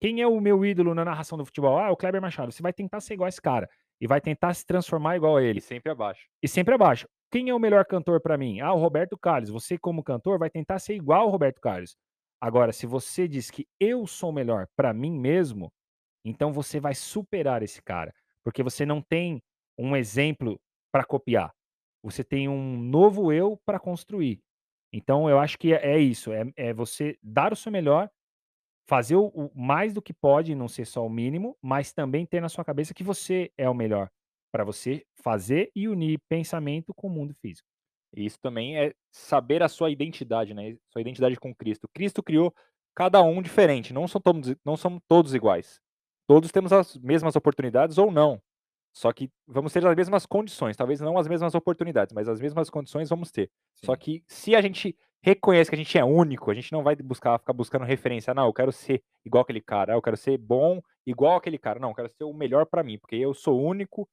[0.00, 1.78] Quem é o meu ídolo na narração do futebol?
[1.78, 2.52] Ah, é o Kleber Machado.
[2.52, 3.68] Você vai tentar ser igual esse cara
[4.00, 5.58] e vai tentar se transformar igual a ele.
[5.58, 6.26] E sempre abaixo.
[6.42, 7.06] E sempre abaixo.
[7.30, 8.60] Quem é o melhor cantor para mim?
[8.60, 9.50] Ah, o Roberto Carlos.
[9.50, 11.96] Você, como cantor, vai tentar ser igual ao Roberto Carlos.
[12.40, 15.70] Agora, se você diz que eu sou melhor para mim mesmo,
[16.24, 19.42] então você vai superar esse cara, porque você não tem
[19.78, 20.58] um exemplo
[20.90, 21.52] para copiar.
[22.02, 24.40] Você tem um novo eu para construir.
[24.92, 28.10] Então, eu acho que é, é isso: é, é, você dar o seu melhor,
[28.88, 32.48] fazer o, mais do que pode, não ser só o mínimo, mas também ter na
[32.48, 34.10] sua cabeça que você é o melhor
[34.52, 37.68] para você fazer e unir pensamento com o mundo físico.
[38.16, 40.76] Isso também é saber a sua identidade, né?
[40.92, 41.88] Sua identidade com Cristo.
[41.94, 42.52] Cristo criou
[42.94, 44.76] cada um diferente, não são todos, não
[45.08, 45.80] todos iguais.
[46.26, 48.40] Todos temos as mesmas oportunidades ou não.
[48.92, 52.68] Só que vamos ter as mesmas condições, talvez não as mesmas oportunidades, mas as mesmas
[52.68, 53.50] condições vamos ter.
[53.74, 53.86] Sim.
[53.86, 56.96] Só que se a gente reconhece que a gente é único, a gente não vai
[56.96, 60.80] buscar ficar buscando referência, não, eu quero ser igual aquele cara, eu quero ser bom
[61.06, 61.78] igual aquele cara.
[61.78, 64.08] Não, eu quero ser o melhor para mim, porque eu sou único,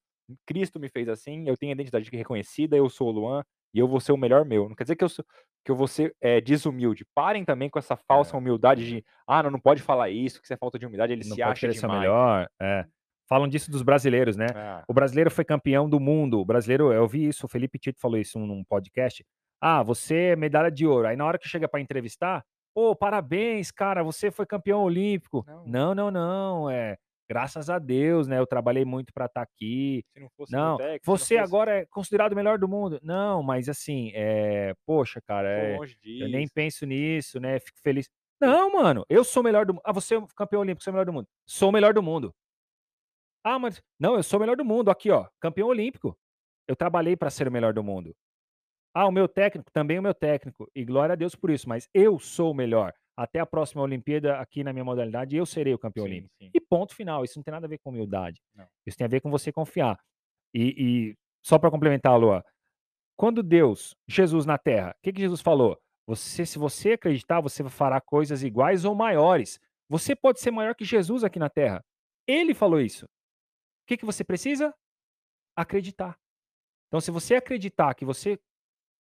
[0.45, 3.87] Cristo me fez assim, eu tenho a identidade reconhecida, eu sou o Luan e eu
[3.87, 4.67] vou ser o melhor meu.
[4.67, 5.25] Não quer dizer que eu, sou,
[5.63, 7.05] que eu vou ser é, desumilde.
[7.15, 8.39] Parem também com essa falsa é.
[8.39, 11.27] humildade de, ah, não, não pode falar isso, que isso é falta de humildade, ele
[11.27, 12.01] não se acha demais.
[12.01, 12.85] Melhor, é.
[13.27, 14.47] Falam disso dos brasileiros, né?
[14.53, 14.83] É.
[14.87, 16.39] O brasileiro foi campeão do mundo.
[16.39, 19.25] O brasileiro, eu vi isso, o Felipe Tito falou isso num podcast.
[19.61, 21.07] Ah, você é medalha de ouro.
[21.07, 25.43] Aí na hora que chega para entrevistar, pô, oh, parabéns, cara, você foi campeão olímpico.
[25.65, 26.97] Não, não, não, não é
[27.29, 28.39] graças a Deus, né?
[28.39, 30.03] Eu trabalhei muito para estar tá aqui.
[30.13, 31.55] Se não fosse não, técnico, você não fosse...
[31.55, 32.99] agora é considerado o melhor do mundo.
[33.03, 37.59] Não, mas assim, é, poxa, cara, é, eu nem penso nisso, né?
[37.59, 38.09] Fico feliz.
[38.39, 39.83] Não, mano, eu sou o melhor do mundo.
[39.83, 41.27] Ah, você é campeão olímpico, você é o melhor do mundo.
[41.45, 42.33] Sou o melhor do mundo.
[43.47, 44.91] Ah, mas não, eu sou o melhor do mundo.
[44.91, 46.17] Aqui, ó, campeão olímpico.
[46.67, 48.15] Eu trabalhei para ser o melhor do mundo.
[48.93, 50.69] Ah, o meu técnico, também o meu técnico.
[50.75, 54.37] E glória a Deus por isso, mas eu sou o melhor até a próxima Olimpíada,
[54.37, 56.35] aqui na minha modalidade, eu serei o campeão sim, olímpico.
[56.39, 56.51] Sim.
[56.53, 57.23] E ponto final.
[57.23, 58.39] Isso não tem nada a ver com humildade.
[58.53, 58.67] Não.
[58.85, 59.99] Isso tem a ver com você confiar.
[60.53, 62.45] E, e só para complementar, Lua,
[63.15, 65.79] quando Deus, Jesus na Terra, o que, que Jesus falou?
[66.05, 69.59] Você, se você acreditar, você fará coisas iguais ou maiores.
[69.89, 71.83] Você pode ser maior que Jesus aqui na Terra.
[72.27, 73.07] Ele falou isso.
[73.87, 74.75] O que, que você precisa?
[75.55, 76.19] Acreditar.
[76.89, 78.37] Então, se você acreditar que você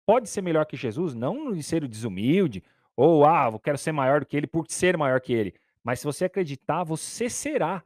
[0.05, 2.63] pode ser melhor que Jesus, não ser desumilde,
[2.95, 5.55] ou, ah, eu quero ser maior do que ele por ser maior que ele.
[5.83, 7.83] Mas se você acreditar, você será.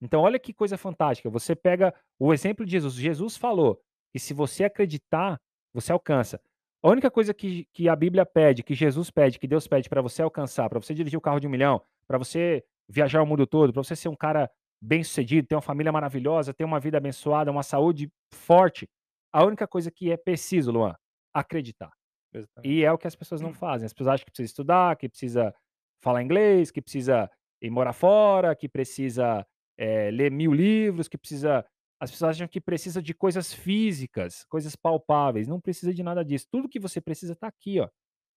[0.00, 1.28] Então, olha que coisa fantástica.
[1.28, 2.94] Você pega o exemplo de Jesus.
[2.94, 3.78] Jesus falou
[4.10, 5.38] que se você acreditar,
[5.74, 6.40] você alcança.
[6.82, 10.00] A única coisa que, que a Bíblia pede, que Jesus pede, que Deus pede para
[10.00, 13.46] você alcançar, para você dirigir o carro de um milhão, para você viajar o mundo
[13.46, 14.50] todo, para você ser um cara
[14.80, 18.88] bem sucedido, ter uma família maravilhosa, ter uma vida abençoada, uma saúde forte,
[19.32, 20.94] a única coisa que é preciso, Luan,
[21.34, 21.92] acreditar.
[22.32, 22.72] Exatamente.
[22.72, 23.54] E é o que as pessoas não hum.
[23.54, 23.86] fazem.
[23.86, 25.54] As pessoas acham que precisa estudar, que precisa
[26.02, 31.64] falar inglês, que precisa ir morar fora, que precisa é, ler mil livros, que precisa.
[32.00, 35.46] As pessoas acham que precisa de coisas físicas, coisas palpáveis.
[35.46, 36.46] Não precisa de nada disso.
[36.50, 37.88] Tudo que você precisa está aqui, ó,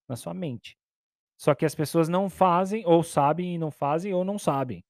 [0.10, 0.78] na sua mente.
[1.40, 4.84] Só que as pessoas não fazem, ou sabem e não fazem, ou não sabem.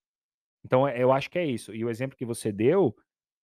[0.66, 1.74] Então, eu acho que é isso.
[1.74, 2.96] E o exemplo que você deu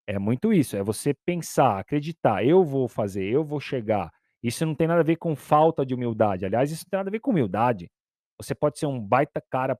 [0.07, 0.76] é muito isso.
[0.78, 2.43] É você pensar, acreditar.
[2.45, 4.11] Eu vou fazer, eu vou chegar.
[4.41, 6.45] Isso não tem nada a ver com falta de humildade.
[6.45, 7.89] Aliás, isso tem nada a ver com humildade.
[8.41, 9.78] Você pode ser um baita cara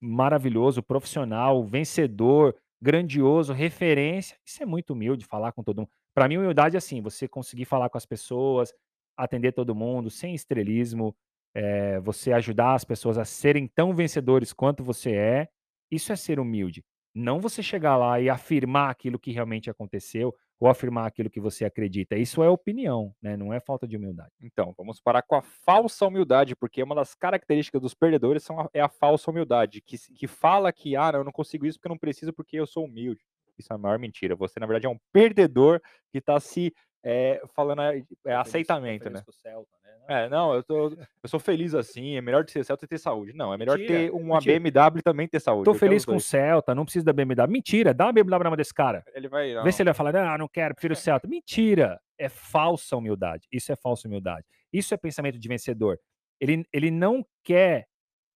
[0.00, 4.36] maravilhoso, profissional, vencedor, grandioso, referência.
[4.46, 5.90] Isso é muito humilde falar com todo mundo.
[6.14, 8.72] Para mim, humildade é assim: você conseguir falar com as pessoas,
[9.16, 11.14] atender todo mundo, sem estrelismo,
[11.54, 15.48] é, você ajudar as pessoas a serem tão vencedores quanto você é.
[15.90, 16.84] Isso é ser humilde.
[17.14, 21.64] Não você chegar lá e afirmar aquilo que realmente aconteceu, ou afirmar aquilo que você
[21.64, 22.16] acredita.
[22.16, 23.36] Isso é opinião, né?
[23.36, 24.32] não é falta de humildade.
[24.42, 28.68] Então, vamos parar com a falsa humildade, porque uma das características dos perdedores são a,
[28.74, 31.86] é a falsa humildade, que, que fala que, ah, não, eu não consigo isso porque
[31.86, 33.24] eu não preciso porque eu sou humilde.
[33.56, 34.34] Isso é a maior mentira.
[34.36, 35.80] Você, na verdade, é um perdedor
[36.10, 36.72] que está se
[37.04, 39.22] é, falando é, é aceitamento, né?
[39.30, 39.87] Celta, né?
[40.08, 43.34] É, não, eu, tô, eu sou feliz assim, é melhor ser Celta e ter saúde.
[43.34, 44.58] Não, é melhor mentira, ter uma mentira.
[44.58, 45.66] BMW e também ter saúde.
[45.66, 47.46] Tô feliz com o Celta, não preciso da BMW.
[47.46, 49.04] Mentira, dá uma BMW na mão desse cara.
[49.14, 49.52] Ele vai.
[49.52, 49.62] Não.
[49.62, 51.28] Vê se ele vai falar, ah, não quero, prefiro o Celta.
[51.28, 53.46] Mentira, é falsa humildade.
[53.52, 54.46] Isso é falsa humildade.
[54.72, 56.00] Isso é pensamento de vencedor.
[56.40, 57.86] Ele, ele não quer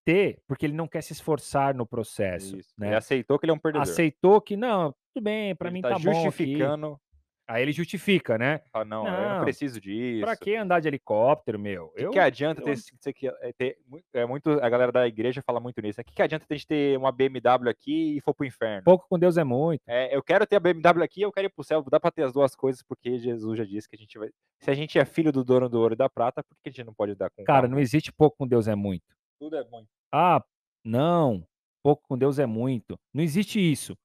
[0.04, 2.58] ter, porque ele não quer se esforçar no processo.
[2.76, 2.88] Né?
[2.88, 3.82] Ele aceitou que ele é um perdedor.
[3.82, 7.00] Aceitou que, não, tudo bem, para mim tá, tá justificando
[7.48, 8.60] Aí ele justifica, né?
[8.72, 10.20] Fala, não, eu não Não, preciso disso.
[10.24, 11.86] Pra que andar de helicóptero, meu?
[11.86, 15.42] O que, que adianta eu ter, é, ter mu- é muito a galera da igreja
[15.42, 16.00] fala muito nisso.
[16.00, 18.84] O que, que adianta a gente ter uma BMW aqui e for pro inferno?
[18.84, 19.82] pouco com Deus é muito.
[19.86, 21.82] É, eu quero ter a BMW aqui, eu quero ir pro céu.
[21.90, 24.30] Dá pra ter as duas coisas porque Jesus já disse que a gente vai.
[24.60, 26.72] Se a gente é filho do dono do ouro e da prata, por que a
[26.72, 29.04] gente não pode dar com Cara, não existe pouco com Deus é muito.
[29.38, 29.84] Tudo é bom.
[30.12, 30.42] Ah,
[30.84, 31.44] não,
[31.82, 32.98] pouco com Deus é muito.
[33.12, 33.96] Não existe isso.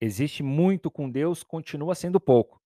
[0.00, 2.60] Existe muito com Deus, continua sendo pouco.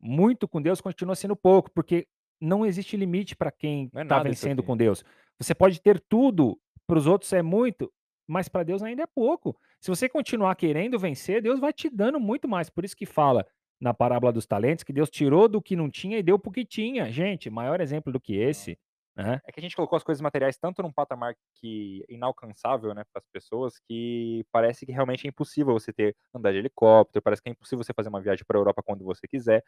[0.00, 2.06] Muito com Deus continua sendo pouco, porque
[2.40, 5.04] não existe limite para quem é está nada isso vencendo com Deus.
[5.38, 7.92] Você pode ter tudo, para os outros é muito,
[8.26, 9.58] mas para Deus ainda é pouco.
[9.80, 12.70] Se você continuar querendo vencer, Deus vai te dando muito mais.
[12.70, 13.46] Por isso que fala
[13.80, 16.52] na parábola dos talentos que Deus tirou do que não tinha e deu para o
[16.52, 17.10] que tinha.
[17.10, 18.78] Gente, maior exemplo do que esse,
[19.16, 19.40] né?
[19.46, 23.20] É que a gente colocou as coisas materiais tanto num patamar que inalcançável, né, para
[23.20, 27.48] as pessoas, que parece que realmente é impossível você ter andar de helicóptero, parece que
[27.48, 29.64] é impossível você fazer uma viagem para a Europa quando você quiser.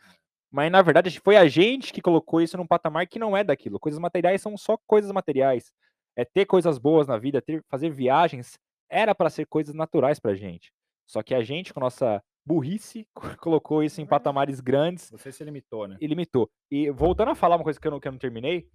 [0.51, 3.81] Mas na verdade foi a gente que colocou isso num patamar que não é daquilo.
[3.81, 5.73] Coisas materiais são só coisas materiais.
[6.17, 8.59] É ter coisas boas na vida, ter, fazer viagens
[8.91, 10.73] era para ser coisas naturais pra gente.
[11.07, 13.07] Só que a gente com nossa burrice
[13.41, 15.97] colocou isso em patamares grandes Você se limitou, né?
[16.01, 16.51] e limitou.
[16.71, 18.69] E voltando a falar uma coisa que eu não, que eu não terminei,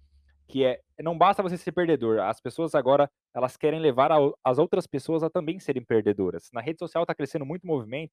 [0.48, 4.58] que é, não basta você ser perdedor, as pessoas agora, elas querem levar a as
[4.58, 6.50] outras pessoas a também serem perdedoras.
[6.52, 8.12] Na rede social tá crescendo muito movimento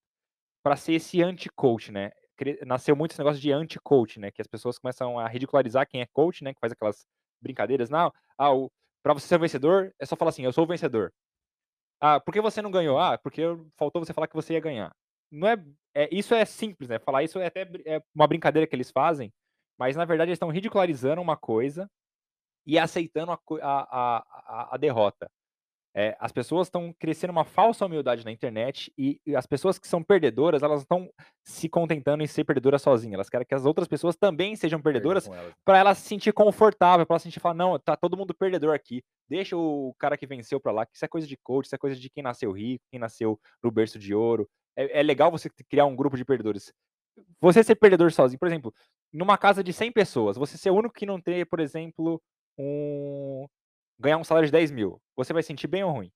[0.63, 2.11] para ser esse anti-coach, né?
[2.65, 4.31] Nasceu muito esse negócio de anti-coach, né?
[4.31, 6.53] Que as pessoas começam a ridicularizar quem é coach, né?
[6.53, 7.05] Que faz aquelas
[7.41, 7.89] brincadeiras.
[7.89, 8.71] Não, ah, o,
[9.03, 11.11] pra você ser vencedor, é só falar assim, eu sou o vencedor.
[11.99, 12.97] Ah, por que você não ganhou?
[12.99, 13.41] Ah, porque
[13.77, 14.91] faltou você falar que você ia ganhar.
[15.31, 15.57] Não é,
[15.95, 16.99] é- isso é simples, né?
[16.99, 19.31] Falar isso é até é uma brincadeira que eles fazem,
[19.77, 21.87] mas na verdade eles estão ridicularizando uma coisa
[22.65, 25.29] e aceitando a, a, a, a- derrota.
[25.93, 29.85] É, as pessoas estão crescendo uma falsa humildade na internet e, e as pessoas que
[29.89, 33.15] são perdedoras, elas não estão se contentando em ser perdedoras sozinhas.
[33.15, 35.53] Elas querem que as outras pessoas também sejam perdedoras elas.
[35.65, 38.73] para ela se sentir confortável, para ela se sentir falar, não, tá todo mundo perdedor
[38.73, 39.03] aqui.
[39.29, 41.77] Deixa o cara que venceu para lá, que isso é coisa de coach, isso é
[41.77, 44.49] coisa de quem nasceu rico, quem nasceu no berço de ouro.
[44.77, 46.71] É, é legal você criar um grupo de perdedores.
[47.41, 48.73] Você ser perdedor sozinho, por exemplo,
[49.11, 52.21] numa casa de 100 pessoas, você ser o único que não tem, por exemplo,
[52.61, 53.47] um
[53.99, 56.11] ganhar um salário de 10 mil, você vai sentir bem ou ruim?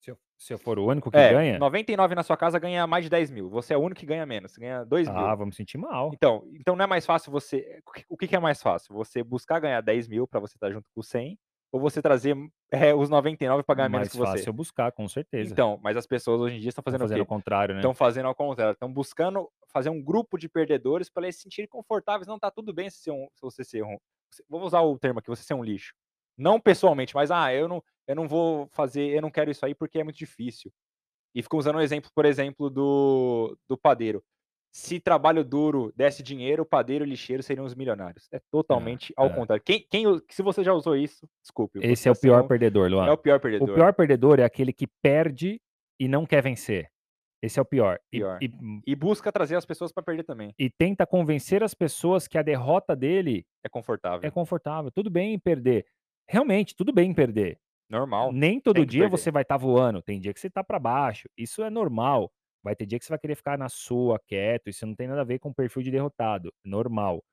[0.00, 2.86] Se eu, se eu for o único que é, ganha, 99 na sua casa ganha
[2.86, 3.50] mais de 10 mil.
[3.50, 5.16] Você é o único que ganha menos, você ganha 2 mil.
[5.16, 6.10] ah, vamos sentir mal.
[6.14, 7.80] Então, então não é mais fácil você.
[7.86, 8.94] o que- O que, é mais fácil?
[8.94, 11.38] Você buscar ganhar 10 mil para você estar junto com os 100,
[11.72, 12.34] ou você trazer
[12.72, 14.32] é, os 99 para ganhar menos Mais que você?
[14.38, 15.52] fácil buscar, com certeza.
[15.52, 17.28] Então, mas as pessoas hoje em dia estão fazendo, fazendo o o quê?
[17.28, 17.80] contrário, né?
[17.80, 18.72] Estão fazendo ao contrário.
[18.72, 22.26] Estão buscando fazer um grupo de perdedores para eles se sentirem confortáveis.
[22.26, 23.96] Não tá tudo bem se, um- se você ser um.
[24.48, 25.94] Vou usar o termo aqui, você ser um lixo.
[26.36, 29.74] Não pessoalmente, mas ah, eu não, eu não vou fazer, eu não quero isso aí
[29.74, 30.72] porque é muito difícil.
[31.34, 34.22] E ficam usando o exemplo, por exemplo, do, do padeiro.
[34.72, 38.28] Se trabalho duro desse dinheiro, o padeiro e o lixeiro seriam os milionários.
[38.32, 39.34] É totalmente ao é.
[39.34, 39.62] contrário.
[39.64, 41.80] Quem, quem, se você já usou isso, desculpe.
[41.82, 43.06] Esse é o pior não- perdedor, Luan.
[43.06, 43.74] É o pior O perdedor.
[43.74, 45.60] pior perdedor é aquele que perde
[45.98, 46.88] e não quer vencer.
[47.42, 47.98] Esse é o pior.
[48.12, 48.38] E- Pior.
[48.42, 48.50] E,
[48.86, 50.54] E busca trazer as pessoas para perder também.
[50.58, 54.26] e tenta convencer as pessoas que a derrota dele É confortável.
[54.26, 54.90] é confortável.
[54.90, 55.86] Tudo bem em perder.
[56.28, 57.58] Realmente, tudo bem em perder.
[57.88, 58.30] Normal.
[58.32, 59.16] Nem todo dia perder.
[59.18, 60.00] você vai estar voando.
[60.02, 61.28] Tem dia que você tá para baixo.
[61.36, 62.30] Isso é normal.
[62.62, 64.68] Vai ter dia que você vai querer ficar na sua, quieto.
[64.68, 66.52] Isso não tem nada a ver com o perfil de derrotado.
[66.64, 67.24] Normal.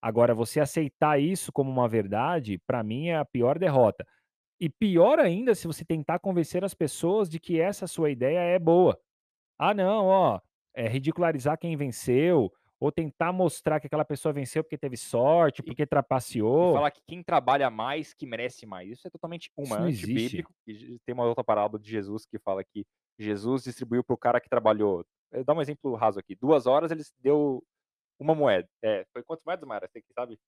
[0.00, 4.06] Agora, você aceitar isso como uma verdade, para mim é a pior derrota.
[4.58, 8.58] E pior ainda se você tentar convencer as pessoas de que essa sua ideia é
[8.58, 8.98] boa.
[9.62, 10.40] Ah, não, ó,
[10.74, 12.50] é ridicularizar quem venceu,
[12.80, 16.72] ou tentar mostrar que aquela pessoa venceu porque teve sorte, porque E trapaceou.
[16.72, 18.90] falar que quem trabalha mais que merece mais.
[18.90, 20.06] Isso é totalmente existe.
[20.06, 20.54] antibíblico.
[20.66, 22.86] E tem uma outra parábola de Jesus que fala que
[23.18, 25.04] Jesus distribuiu para o cara que trabalhou.
[25.30, 26.34] Eu dou um exemplo raso aqui.
[26.34, 27.62] Duas horas ele deu
[28.18, 28.66] uma moeda.
[28.82, 29.86] É, foi quantas moedas, Mara?
[29.86, 30.38] Você que sabe?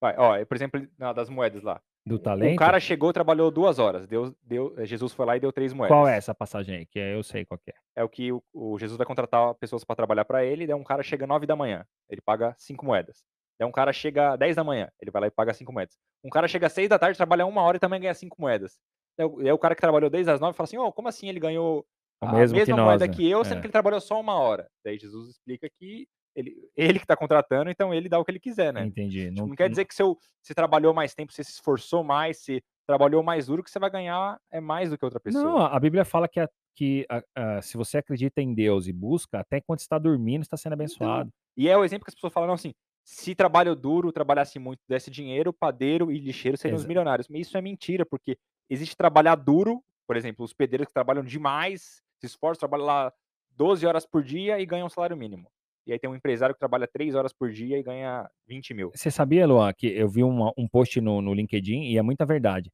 [0.00, 1.80] Vai, ó, é, por exemplo, das moedas lá.
[2.06, 2.58] Do O talento?
[2.58, 4.06] cara chegou, trabalhou duas horas.
[4.06, 5.96] Deu, deu, eh, Jesus foi lá e deu três moedas.
[5.96, 6.86] Qual é essa passagem aí?
[6.86, 7.74] Que eu sei qual que é.
[7.96, 10.66] É o que o, o Jesus vai contratar pessoas para trabalhar para ele.
[10.66, 13.24] Daí um cara chega 9 da manhã, ele paga 5 moedas.
[13.58, 15.96] Daí um cara chega 10 da manhã, ele vai lá e paga 5 moedas.
[16.22, 18.76] Um cara chega 6 da tarde, trabalha uma hora e também ganha 5 moedas.
[19.16, 21.28] Daí, o- daí o cara que trabalhou desde as 9 fala assim: Ô, como assim
[21.28, 21.86] ele ganhou
[22.20, 23.14] O a que mesma nós, moeda né?
[23.14, 23.60] que eu, sendo É.
[23.60, 24.68] que ele trabalhou só uma hora?
[24.84, 28.40] Daí Jesus explica que ele, ele que tá contratando, então ele dá o que ele
[28.40, 28.84] quiser, né?
[28.86, 29.30] Entendi.
[29.30, 32.62] Tipo, não, quer dizer que seu, você trabalhou mais tempo, você se esforçou mais, você
[32.86, 35.44] trabalhou mais duro, que você vai ganhar é mais do que outra pessoa.
[35.44, 38.92] Não, a Bíblia fala que, a- que a- a- se você acredita em Deus e
[38.92, 41.30] busca, até quando está dormindo, está sendo abençoado.
[41.56, 42.74] E é o exemplo que as pessoas falam assim:
[43.04, 47.28] se trabalho duro, trabalhasse muito, desse dinheiro, padeiro e lixeiro seriam os milionários.
[47.28, 48.36] Mas isso é mentira, porque
[48.68, 53.12] existe trabalhar duro, por exemplo, os pedreiros que trabalham demais, se esforçam, trabalham lá
[53.50, 55.48] 12 horas por dia e ganha um salário mínimo.
[55.86, 58.90] E aí tem um empresário que trabalha 3 horas por dia e ganha 20 mil.
[58.90, 62.24] Você sabia, Luan, que eu vi uma- um post no, no LinkedIn e é muita
[62.24, 62.70] verdade.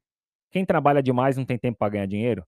[0.51, 2.45] Quem trabalha demais não tem tempo para ganhar dinheiro?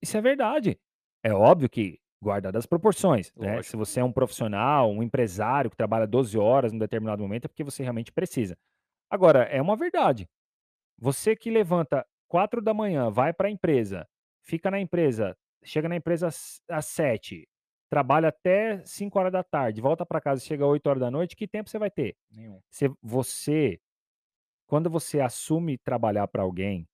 [0.00, 0.78] Isso é verdade.
[1.22, 3.62] É óbvio que guardado as proporções, né?
[3.62, 7.48] Se você é um profissional, um empresário que trabalha 12 horas em determinado momento, é
[7.48, 8.56] porque você realmente precisa.
[9.10, 10.28] Agora, é uma verdade.
[10.98, 14.06] Você que levanta 4 da manhã, vai para a empresa,
[14.44, 17.46] fica na empresa, chega na empresa às às 7,
[17.92, 21.10] trabalha até 5 horas da tarde, volta para casa e chega às 8 horas da
[21.10, 22.16] noite, que tempo você vai ter?
[22.30, 22.58] Nenhum.
[22.70, 23.78] Você, você,
[24.66, 26.88] quando você assume trabalhar para alguém,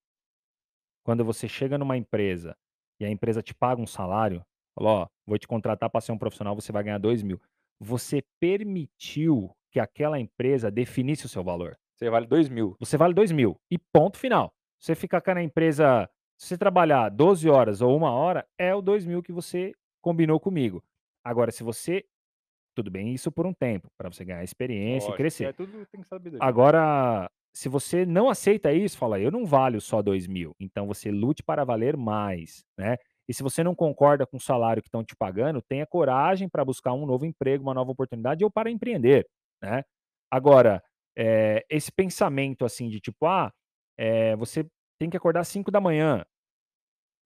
[1.04, 2.56] quando você chega numa empresa
[2.98, 4.44] e a empresa te paga um salário,
[4.74, 7.40] falou, ó, vou te contratar para ser um profissional, você vai ganhar 2 mil.
[7.78, 11.78] Você permitiu que aquela empresa definisse o seu valor.
[11.94, 12.74] Você vale 2 mil.
[12.80, 13.56] Você vale 2 mil.
[13.70, 14.52] E ponto final.
[14.80, 18.82] Você ficar cá na empresa, se você trabalhar 12 horas ou uma hora, é o
[18.82, 20.82] 2 mil que você combinou comigo.
[21.28, 22.04] Agora, se você.
[22.74, 25.44] Tudo bem, isso por um tempo, para você ganhar experiência e Lógico, crescer.
[25.46, 26.46] É tudo tem sabedoria.
[26.46, 30.54] Agora, se você não aceita isso, fala, eu não valho só 2 mil.
[30.60, 32.96] Então você lute para valer mais, né?
[33.28, 36.64] E se você não concorda com o salário que estão te pagando, tenha coragem para
[36.64, 39.26] buscar um novo emprego, uma nova oportunidade ou para empreender,
[39.62, 39.82] né?
[40.30, 40.82] Agora,
[41.16, 43.52] eh, esse pensamento assim de tipo, ah,
[43.98, 44.64] eh, você
[44.98, 46.24] tem que acordar às 5 da manhã.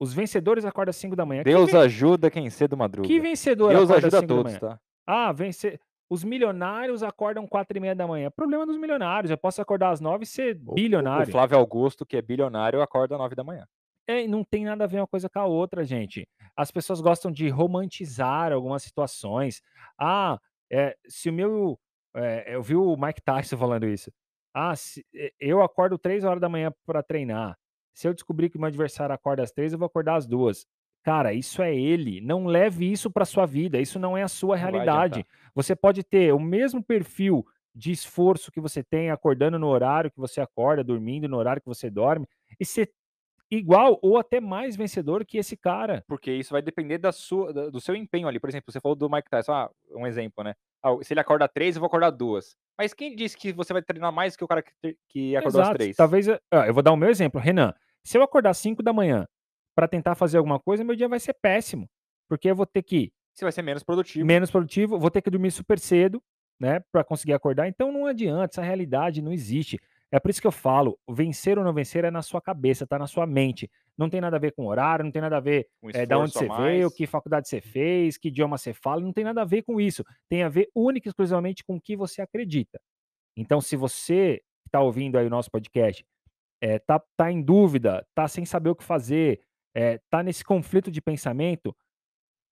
[0.02, 1.42] Os vencedores acordam às 5 da manhã.
[1.44, 3.06] Deus ven- ajuda quem cedo madruga.
[3.06, 4.60] que vencedor Deus acorda às ajuda a 5 da todos, manhã?
[4.76, 4.80] tá?
[5.06, 5.80] Ah, vencer.
[6.10, 8.30] Os milionários acordam 4 e meia da manhã.
[8.30, 9.30] Problema dos milionários.
[9.30, 11.28] Eu posso acordar às 9 e ser O- bilionário.
[11.28, 13.64] O Flávio Augusto, que é bilionário, acorda às 9 da manhã.
[14.08, 16.26] É, e não tem nada a ver uma coisa com a outra, gente.
[16.56, 19.62] As pessoas gostam de romantizar algumas situações.
[19.98, 20.38] Ah,
[20.70, 21.78] é, se o meu.
[22.14, 24.10] é, eu vi o Mike Tyson falando isso.
[24.52, 27.56] Ah, se, é, eu acordo 3 horas da manhã para treinar.
[27.94, 30.66] Se eu descobrir que meu adversário acorda às 3, eu vou acordar às 2.
[31.02, 32.20] Cara, isso é ele.
[32.20, 33.80] Não leve isso para sua vida.
[33.80, 35.26] Isso não é a sua Não realidade.
[35.54, 40.18] Você pode ter o mesmo perfil de esforço que você tem acordando no horário que
[40.18, 42.28] você acorda, dormindo no horário que você dorme,
[42.60, 42.92] e ser
[43.50, 46.04] igual ou até mais vencedor que esse cara.
[46.06, 48.38] Porque isso vai depender da sua, do seu empenho ali.
[48.38, 50.54] Por exemplo, você falou do Mike Tyson, ah, um exemplo, né?
[51.02, 52.56] Se ele acorda três, eu vou acordar duas.
[52.78, 55.66] Mas quem disse que você vai treinar mais que o cara que, que acordou às
[55.68, 55.78] Exato.
[55.78, 55.96] três?
[55.96, 57.72] Talvez eu, eu vou dar o meu exemplo, Renan.
[58.04, 59.26] Se eu acordar 5 da manhã
[59.76, 61.88] para tentar fazer alguma coisa, meu dia vai ser péssimo,
[62.28, 64.26] porque eu vou ter que Você vai ser menos produtivo.
[64.26, 66.20] menos produtivo, vou ter que dormir super cedo,
[66.58, 67.68] né, para conseguir acordar.
[67.68, 69.78] Então não adianta, essa realidade não existe.
[70.12, 72.98] É por isso que eu falo, vencer ou não vencer é na sua cabeça, tá
[72.98, 73.70] na sua mente.
[73.96, 76.18] Não tem nada a ver com horário, não tem nada a ver um é, da
[76.18, 79.46] onde você veio, que faculdade você fez, que idioma você fala, não tem nada a
[79.46, 80.04] ver com isso.
[80.28, 82.78] Tem a ver única e exclusivamente com o que você acredita.
[83.34, 86.04] Então, se você está ouvindo aí o nosso podcast,
[86.60, 89.40] é, tá, tá em dúvida, tá sem saber o que fazer,
[89.74, 91.74] é, tá nesse conflito de pensamento,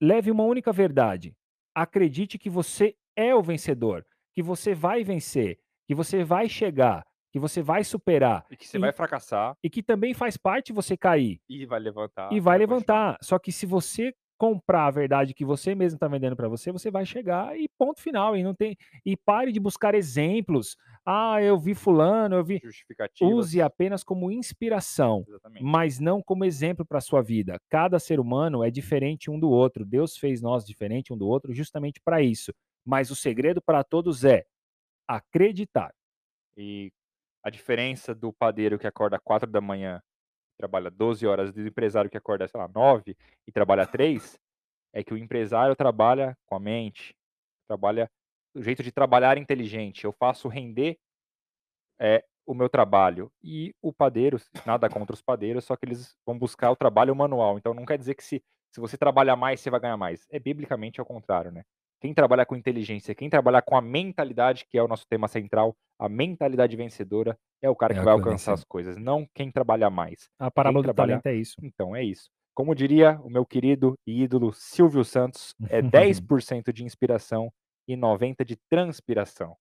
[0.01, 1.37] leve uma única verdade.
[1.75, 7.39] Acredite que você é o vencedor, que você vai vencer, que você vai chegar, que
[7.39, 10.97] você vai superar E que você e- vai fracassar e que também faz parte você
[10.97, 12.33] cair e vai levantar.
[12.33, 13.17] e vai levantar.
[13.23, 16.91] Só que se você comprar a verdade que você mesmo está vendendo para você, você
[16.91, 18.35] vai chegar e ponto final.
[18.35, 18.75] E não tem
[19.05, 20.77] e pare de buscar exemplos.
[21.05, 22.59] Ah, eu vi fulano, eu vi.
[23.21, 25.63] Use apenas como inspiração, Exatamente.
[25.63, 27.61] mas não como exemplo para sua vida.
[27.69, 29.85] Cada ser humano é diferente um do outro.
[29.85, 32.51] Deus fez nós diferente um do outro justamente para isso.
[32.83, 34.45] Mas o segredo para todos é
[35.09, 35.93] acreditar.
[36.57, 36.91] E
[37.43, 40.03] a diferença do padeiro que acorda 4 da manhã
[40.57, 43.17] trabalha 12 horas do empresário que acorda, sei lá, 9
[43.47, 44.39] e trabalha 3,
[44.93, 47.17] é que o empresário trabalha com a mente,
[47.67, 48.11] trabalha
[48.55, 50.05] o jeito de trabalhar inteligente.
[50.05, 50.99] Eu faço render
[51.99, 53.33] é, o meu trabalho.
[53.43, 57.57] E o padeiro, nada contra os padeiros, só que eles vão buscar o trabalho manual.
[57.57, 60.27] Então não quer dizer que se, se você trabalhar mais, você vai ganhar mais.
[60.31, 61.65] É biblicamente ao contrário, né?
[62.01, 65.77] Quem trabalha com inteligência, quem trabalha com a mentalidade, que é o nosso tema central,
[65.99, 69.91] a mentalidade vencedora, é o cara É que vai alcançar as coisas, não quem trabalha
[69.91, 70.29] mais.
[70.39, 71.57] A parábola do trabalhar- talento é isso.
[71.63, 72.31] Então é isso.
[72.55, 75.81] Como diria o meu querido e ídolo Silvio Santos, é
[76.23, 77.53] 10% de inspiração
[77.87, 79.55] e 90% de transpiração.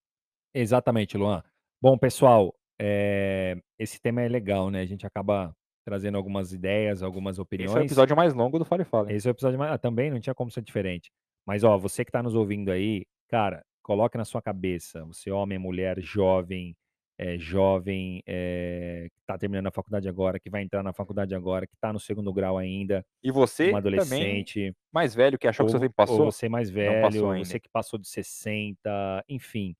[0.54, 1.42] Exatamente, Luan.
[1.80, 4.80] Bom, pessoal, eh, esse tema é legal, né?
[4.80, 7.70] A gente acaba trazendo algumas ideias, algumas opiniões.
[7.70, 9.10] Esse é o episódio mais longo do Fale Fala.
[9.10, 9.16] hein?
[9.16, 9.72] Esse é o episódio mais.
[9.72, 11.10] Ah, também não tinha como ser diferente.
[11.46, 15.58] Mas, ó, você que tá nos ouvindo aí, cara, coloque na sua cabeça, você homem,
[15.58, 16.76] mulher, jovem,
[17.18, 21.66] é, jovem, é, que tá terminando a faculdade agora, que vai entrar na faculdade agora,
[21.66, 25.66] que tá no segundo grau ainda, E você um adolescente, mais velho, que achou ou,
[25.66, 27.44] que seu tempo ou passou, você mais velho, passou ainda.
[27.44, 29.76] você que passou de 60, enfim,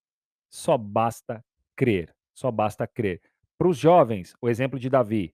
[0.51, 1.43] só basta
[1.75, 3.23] crer, só basta crer.
[3.57, 5.33] Para os jovens, o exemplo de Davi,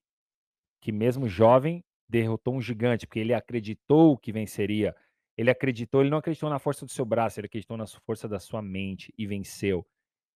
[0.81, 4.95] que mesmo jovem derrotou um gigante, porque ele acreditou que venceria.
[5.37, 8.39] Ele acreditou, ele não acreditou na força do seu braço, ele acreditou na força da
[8.39, 9.85] sua mente e venceu.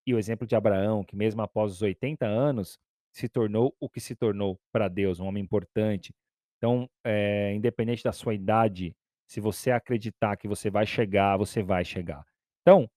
[0.06, 2.78] E o exemplo de Abraão, que mesmo após os 80 anos,
[3.12, 6.14] se tornou o que se tornou para Deus, um homem importante.
[6.56, 8.94] Então, é, independente da sua idade,
[9.26, 12.24] se você acreditar que você vai chegar, você vai chegar.
[12.62, 12.88] Então,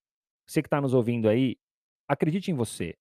[0.48, 1.58] você que está nos ouvindo aí,
[2.08, 2.96] acredite em você.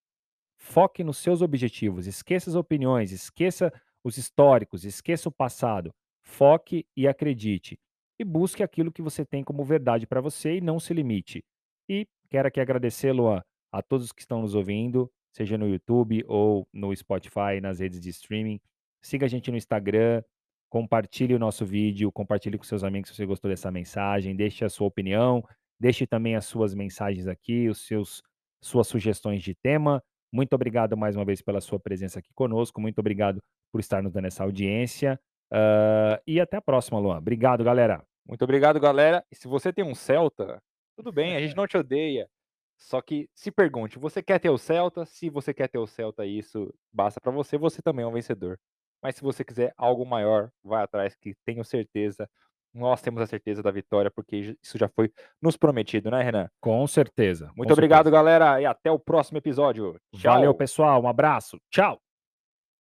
[0.57, 5.95] Foque nos seus objetivos, esqueça as opiniões, esqueça os históricos, esqueça o passado.
[6.23, 7.79] Foque e acredite.
[8.19, 11.45] E busque aquilo que você tem como verdade para você e não se limite.
[11.89, 13.43] E quero aqui agradecer, Luan,
[13.73, 18.11] a todos que estão nos ouvindo, seja no YouTube ou no Spotify, nas redes de
[18.11, 18.61] streaming.
[19.03, 20.23] Siga a gente no Instagram,
[20.71, 24.69] compartilhe o nosso vídeo, compartilhe com seus amigos se você gostou dessa mensagem, deixe a
[24.69, 25.45] sua opinião,
[25.79, 28.23] deixe também as suas mensagens aqui, os seus
[28.63, 30.03] suas sugestões de tema.
[30.33, 32.81] Muito obrigado mais uma vez pela sua presença aqui conosco.
[32.81, 35.21] Muito obrigado por estar nos dando essa audiência.
[35.53, 37.19] Uh, e até a próxima, Luan.
[37.19, 38.05] Obrigado, galera.
[38.27, 39.25] Muito obrigado, galera.
[39.31, 40.63] E se você tem um Celta,
[40.97, 42.29] tudo bem, a gente não te odeia.
[42.77, 45.05] Só que se pergunte, você quer ter o Celta?
[45.05, 48.59] Se você quer ter o Celta, isso basta para você, você também é um vencedor.
[49.03, 52.29] Mas se você quiser algo maior, vai atrás, que tenho certeza
[52.75, 56.49] nós temos a certeza da vitória, porque isso já foi nos prometido, né, Renan?
[56.61, 57.47] Com certeza.
[57.57, 58.17] Muito com obrigado, certeza.
[58.17, 59.97] galera, e até o próximo episódio.
[60.17, 60.35] Tchau.
[60.35, 61.01] Valeu, pessoal.
[61.01, 61.59] Um abraço.
[61.71, 62.01] Tchau.